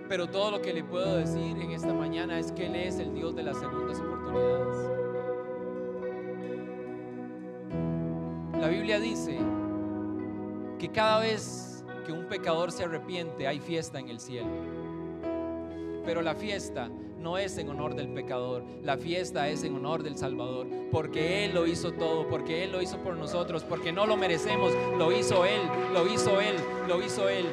Pero 0.07 0.27
todo 0.27 0.51
lo 0.51 0.61
que 0.61 0.73
le 0.73 0.83
puedo 0.83 1.17
decir 1.17 1.57
en 1.57 1.71
esta 1.71 1.93
mañana 1.93 2.39
es 2.39 2.51
que 2.51 2.67
Él 2.67 2.75
es 2.75 2.99
el 2.99 3.13
Dios 3.13 3.35
de 3.35 3.43
las 3.43 3.59
segundas 3.59 3.99
oportunidades. 3.99 4.91
La 8.59 8.67
Biblia 8.67 8.99
dice 8.99 9.37
que 10.77 10.89
cada 10.89 11.19
vez 11.21 11.70
un 12.11 12.27
pecador 12.27 12.71
se 12.71 12.83
arrepiente 12.83 13.47
hay 13.47 13.59
fiesta 13.59 13.99
en 13.99 14.09
el 14.09 14.19
cielo. 14.19 14.49
Pero 16.05 16.21
la 16.21 16.35
fiesta 16.35 16.89
no 17.21 17.37
es 17.37 17.57
en 17.57 17.69
honor 17.69 17.95
del 17.95 18.09
pecador, 18.09 18.63
la 18.83 18.97
fiesta 18.97 19.47
es 19.49 19.63
en 19.63 19.75
honor 19.75 20.03
del 20.03 20.17
Salvador, 20.17 20.67
porque 20.91 21.45
Él 21.45 21.53
lo 21.53 21.67
hizo 21.67 21.91
todo, 21.93 22.27
porque 22.27 22.63
Él 22.63 22.71
lo 22.71 22.81
hizo 22.81 22.97
por 22.97 23.15
nosotros, 23.15 23.63
porque 23.63 23.91
no 23.91 24.05
lo 24.07 24.17
merecemos, 24.17 24.73
lo 24.97 25.11
hizo 25.11 25.45
Él, 25.45 25.61
lo 25.93 26.11
hizo 26.11 26.41
Él, 26.41 26.55
lo 26.87 27.03
hizo 27.03 27.29
Él. 27.29 27.45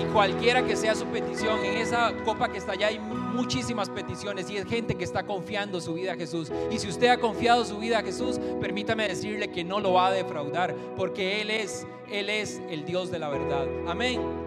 Y 0.00 0.04
cualquiera 0.12 0.64
que 0.64 0.76
sea 0.76 0.94
su 0.94 1.06
petición, 1.06 1.64
en 1.64 1.76
esa 1.76 2.12
copa 2.24 2.50
que 2.50 2.58
está 2.58 2.72
allá 2.72 2.88
hay 2.88 2.98
muchísimas 2.98 3.88
peticiones 3.88 4.50
y 4.50 4.56
es 4.56 4.66
gente 4.66 4.94
que 4.94 5.04
está 5.04 5.24
confiando 5.24 5.80
su 5.80 5.94
vida 5.94 6.12
a 6.12 6.16
Jesús. 6.16 6.50
Y 6.70 6.78
si 6.78 6.88
usted 6.88 7.08
ha 7.08 7.18
confiado 7.18 7.64
su 7.64 7.78
vida 7.78 7.98
a 7.98 8.02
Jesús, 8.02 8.40
permítame 8.60 9.08
decirle 9.08 9.48
que 9.48 9.64
no 9.64 9.80
lo 9.80 9.92
va 9.92 10.08
a 10.08 10.12
defraudar, 10.12 10.74
porque 10.96 11.40
Él 11.40 11.50
es, 11.50 11.86
Él 12.10 12.30
es 12.30 12.60
el 12.70 12.84
Dios 12.84 13.10
de 13.10 13.18
la 13.18 13.28
verdad. 13.28 13.66
Amén. 13.86 14.39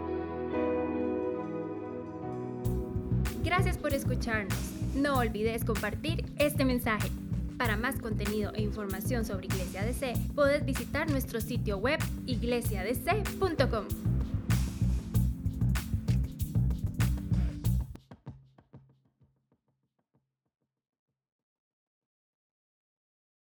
Gracias 3.63 3.81
por 3.81 3.93
escucharnos. 3.93 4.57
No 4.93 5.19
olvides 5.19 5.63
compartir 5.63 6.25
este 6.37 6.65
mensaje. 6.65 7.09
Para 7.57 7.77
más 7.77 7.95
contenido 7.95 8.51
e 8.53 8.61
información 8.61 9.23
sobre 9.23 9.45
Iglesia 9.45 9.85
DC, 9.85 10.15
puedes 10.35 10.65
visitar 10.65 11.09
nuestro 11.09 11.39
sitio 11.39 11.77
web 11.77 11.97
iglesiadc.com. 12.25 14.12